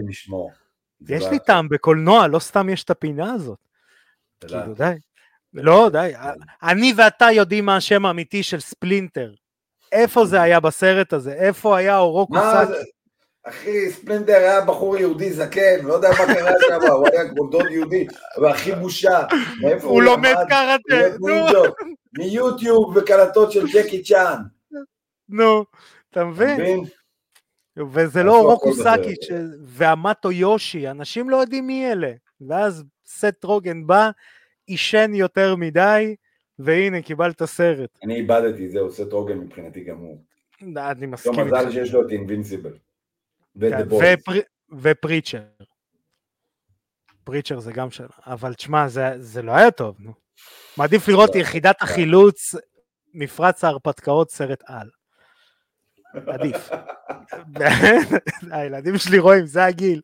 [1.09, 3.59] יש זה לי לא- טעם בקולנוע, לא סתם יש את הפינה הזאת.
[4.41, 4.93] כאילו, די.
[5.55, 6.13] לא, די.
[6.63, 9.33] אני ואתה יודעים מה השם האמיתי של ספלינטר.
[9.93, 11.33] איפה זה היה בסרט הזה?
[11.33, 12.73] איפה היה אורוקו מה סאקי?
[12.73, 12.85] זה?
[13.45, 17.71] אחי, ספלנדר היה בחור יהודי זקן, לא יודע מה קרה שם, הוא היה כמו דוד
[17.71, 19.21] יהודי, אבל הכי בושה.
[19.83, 21.63] הוא לומד קראטה, נו?
[22.19, 24.43] מיוטיוב וקלטות של ג'קי צ'אן.
[25.31, 25.65] נו,
[26.11, 26.61] אתה מבין?
[27.95, 29.23] וזה לא בסרט.
[29.23, 29.31] ש-
[29.65, 32.13] והמטו יושי, אנשים לא יודעים מי אלה.
[32.49, 34.11] ואז סט רוגן בא,
[34.67, 36.17] עישן יותר מדי,
[36.59, 37.99] והנה קיבלת סרט.
[38.03, 40.25] אני איבדתי, זהו, סט רוגן מבחינתי גמור.
[40.63, 41.73] אני לא מסכים מזל איתך.
[41.73, 42.79] שיש לו את אינבינסיבל.
[43.61, 43.89] כן,
[44.73, 45.43] ופריצ'ר.
[47.25, 50.13] פריצ'ר זה גם שלו, אבל תשמע, זה, זה לא היה טוב, נו.
[50.77, 51.87] מעדיף לראות לא, יחידת לא.
[51.87, 52.55] החילוץ,
[53.15, 54.91] מפרץ ההרפתקאות, סרט על.
[56.27, 56.71] עדיף.
[58.53, 60.01] הילדים שלי רואים, זה הגיל.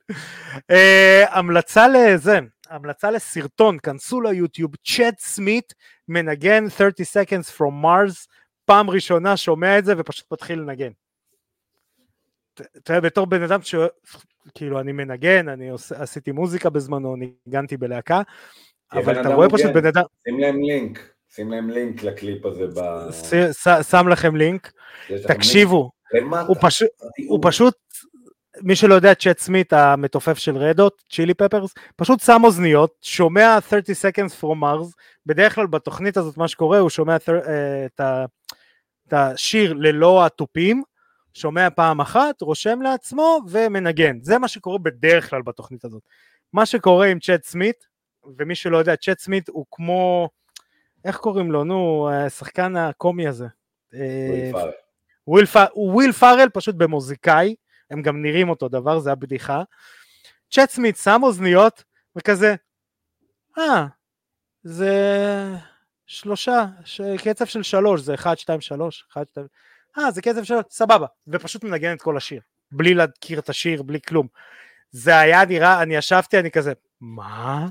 [0.70, 2.38] אה, המלצה לזה,
[2.70, 5.74] המלצה לסרטון, כנסו ליוטיוב, צ'אט סמית
[6.08, 8.26] מנגן 30 seconds from Mars,
[8.64, 10.90] פעם ראשונה שומע את זה ופשוט מתחיל לנגן.
[12.54, 13.74] אתה יודע, בתור בן אדם ש...
[14.54, 15.70] כאילו, אני מנגן, אני.
[15.94, 18.22] עשיתי מוזיקה בזמנו, ניגנתי בלהקה,
[18.92, 19.72] אבל אתה רואה פשוט.
[19.72, 23.10] בן אדם, שים להם לינק, שים להם לינק לקליפ הזה ב...
[23.82, 24.72] שם לכם לינק,
[25.28, 26.46] תקשיבו, למטה.
[26.46, 27.28] הוא פשוט, תראו.
[27.28, 27.74] הוא פשוט,
[28.62, 33.94] מי שלא יודע, צ'אט סמית המתופף של רדות, צ'ילי פפרס, פשוט שם אוזניות, שומע 30
[33.94, 34.92] seconds from Mars,
[35.26, 37.16] בדרך כלל בתוכנית הזאת מה שקורה, הוא שומע
[37.48, 37.86] אה,
[39.06, 40.82] את השיר ללא התופים,
[41.34, 44.18] שומע פעם אחת, רושם לעצמו ומנגן.
[44.22, 46.02] זה מה שקורה בדרך כלל בתוכנית הזאת.
[46.52, 47.86] מה שקורה עם צ'אט סמית,
[48.38, 50.28] ומי שלא יודע, צ'אט סמית הוא כמו,
[51.04, 53.46] איך קוראים לו, נו, השחקן הקומי הזה.
[53.94, 54.70] אה, פארל.
[55.26, 55.56] וויל, פ...
[55.72, 57.54] הוא וויל פארל פשוט במוזיקאי,
[57.90, 59.62] הם גם נראים אותו דבר, זה הבדיחה.
[60.50, 61.84] צ'אד סמית' שם אוזניות
[62.16, 62.54] וכזה,
[63.58, 63.86] אה,
[64.62, 64.94] זה
[66.06, 67.00] שלושה, ש...
[67.24, 69.46] קצב של שלוש, זה אחד, שתיים, שלוש, אחד, שתיים,
[69.98, 72.40] אה, זה קצב של סבבה, ופשוט מנגן את כל השיר,
[72.72, 74.26] בלי להכיר את השיר, בלי כלום.
[74.90, 77.66] זה היה נראה, אני ישבתי, אני כזה, מה?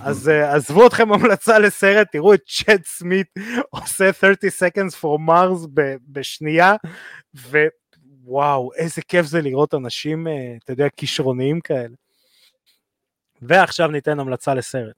[0.00, 3.26] אז uh, עזבו אתכם המלצה לסרט, תראו את צ'אט סמית
[3.70, 6.74] עושה 30 seconds for Mars ב- בשנייה,
[8.28, 10.32] וואו, איזה כיף זה לראות אנשים, אה,
[10.64, 11.94] אתה יודע, כישרוניים כאלה.
[13.42, 14.94] ועכשיו ניתן המלצה לסרט.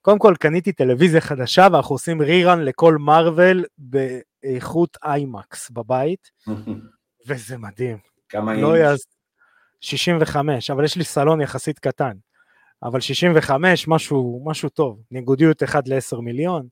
[0.00, 6.30] קודם כל קניתי טלוויזיה חדשה ואנחנו עושים רירן לכל מארוול באיכות איימקס בבית,
[7.26, 7.98] וזה מדהים.
[8.28, 8.86] כמה לא אינץ'?
[8.86, 9.06] יעז...
[9.80, 12.12] 65, אבל יש לי סלון יחסית קטן.
[12.82, 15.02] אבל 65, משהו, משהו טוב.
[15.10, 16.66] ניגודיות 1 ל-10 מיליון.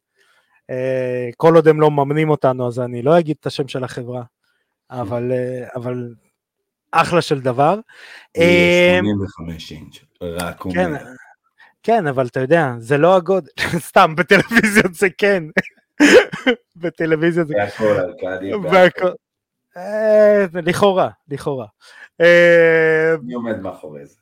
[0.70, 4.22] אה, כל עוד הם לא מממנים אותנו, אז אני לא אגיד את השם של החברה.
[4.90, 6.14] אבל, אה, אבל
[6.92, 7.78] אחלה של דבר.
[8.36, 10.74] אה, 85 אינץ', רק אומר.
[10.74, 10.92] כן,
[11.82, 13.48] כן, אבל אתה יודע, זה לא הגודל,
[13.88, 15.44] סתם, בטלוויזיות זה כן.
[16.76, 19.10] בטלוויזיה זה והכל ארכדי, והכל.
[19.76, 21.66] אה, לכאורה, לכאורה.
[22.20, 24.16] אה, מי עומד מאחורי זה?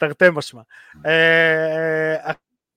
[0.00, 0.62] תרתי משמע.
[1.06, 2.32] אה,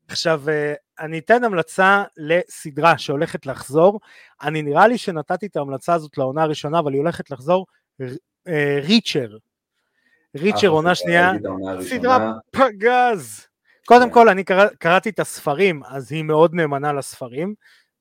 [0.08, 4.00] עכשיו, אה, אני אתן המלצה לסדרה שהולכת לחזור.
[4.42, 7.66] אני נראה לי שנתתי את ההמלצה הזאת לעונה הראשונה, אבל היא הולכת לחזור.
[8.48, 9.38] אה, ריצ'ר.
[10.38, 11.32] ריצ'ר עונה חשבתי שנייה.
[11.82, 13.48] סדרה פגז.
[13.86, 14.14] קודם כן.
[14.14, 17.54] כל, אני קרא, קראתי את הספרים, אז היא מאוד נאמנה לספרים.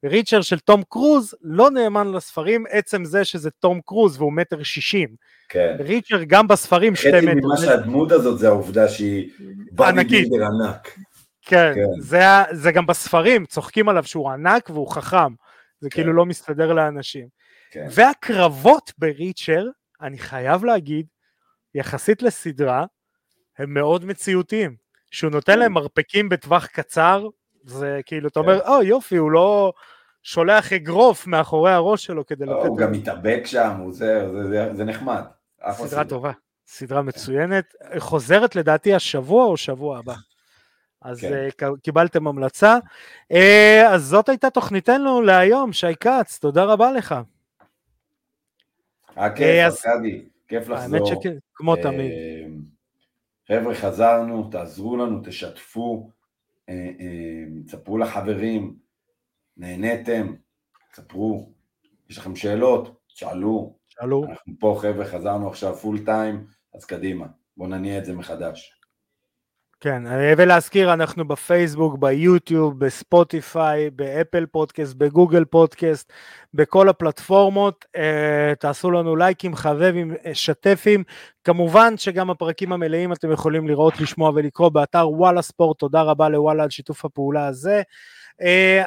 [0.05, 5.09] ריצ'ר של תום קרוז לא נאמן לספרים, עצם זה שזה תום קרוז והוא מטר שישים.
[5.49, 5.77] כן.
[5.79, 7.47] ריצ'ר גם בספרים שתי חצי מטר.
[7.47, 9.31] ממה שהדמות הזאת זה העובדה שהיא
[9.81, 10.29] ענקית.
[10.33, 10.99] ענק.
[11.43, 12.01] כן, כן.
[12.01, 12.23] זה,
[12.53, 15.35] זה גם בספרים, צוחקים עליו שהוא ענק והוא חכם.
[15.81, 15.97] זה כן.
[15.97, 17.29] כאילו לא מסתדר לאנשים.
[17.71, 17.87] כן.
[17.91, 19.67] והקרבות בריצ'ר,
[20.03, 21.07] אני חייב להגיד,
[21.75, 22.85] יחסית לסדרה,
[23.59, 24.83] הם מאוד מציאותיים.
[25.13, 25.59] שהוא נותן כן.
[25.59, 27.27] להם מרפקים בטווח קצר,
[27.65, 28.49] זה כאילו, אתה כן.
[28.49, 29.73] אומר, או יופי, הוא לא
[30.23, 32.69] שולח אגרוף מאחורי הראש שלו כדי לא, לתת...
[32.69, 34.29] הוא גם מתאבק שם, הוא זה,
[34.75, 35.23] זה- נחמד.
[35.73, 36.33] סדרה טובה,
[36.67, 40.15] סדרה מצוינת, חוזרת לדעתי השבוע או שבוע הבא.
[41.03, 41.33] אז כן.
[41.63, 42.79] אה, קיבלתם המלצה.
[43.33, 47.15] אה, אז זאת הייתה תוכניתנו להיום, שי כץ, תודה רבה לך.
[49.17, 51.21] היה אה, כיף, אז- ארכדי, כיף האמת לחזור.
[51.23, 52.11] שכן, כמו אה, תמיד.
[53.49, 56.11] חבר'ה, חזרנו, תעזרו לנו, תשתפו,
[56.73, 58.77] אה, אה, תספרו לחברים,
[59.57, 60.35] נהניתם,
[60.93, 61.53] תספרו,
[62.11, 64.25] יש לכם שאלות, שאלו, שאלו.
[64.25, 68.82] אנחנו פה חבר'ה, חזרנו עכשיו full time, אז קדימה, בואו נניע את זה מחדש.
[69.83, 76.13] כן, אה, ולהזכיר, אנחנו בפייסבוק, ביוטיוב, בספוטיפיי, באפל פודקאסט, בגוגל פודקאסט,
[76.55, 77.85] בכל הפלטפורמות.
[77.97, 81.05] אה, תעשו לנו לייקים, חבבים, אה, שתפים.
[81.45, 85.79] כמובן שגם הפרקים המלאים אתם יכולים לראות, לשמוע ולקרוא באתר וואלה ספורט.
[85.79, 87.83] תודה רבה לוואלה על שיתוף הפעולה הזה.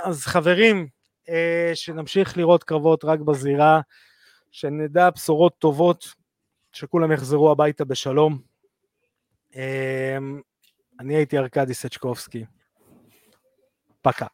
[0.03, 0.87] אז חברים,
[1.73, 3.81] שנמשיך לראות קרבות רק בזירה,
[4.51, 6.05] שנדע בשורות טובות,
[6.71, 8.37] שכולם יחזרו הביתה בשלום.
[10.99, 12.45] אני הייתי ארכדי סצ'קובסקי.
[14.01, 14.27] פקה.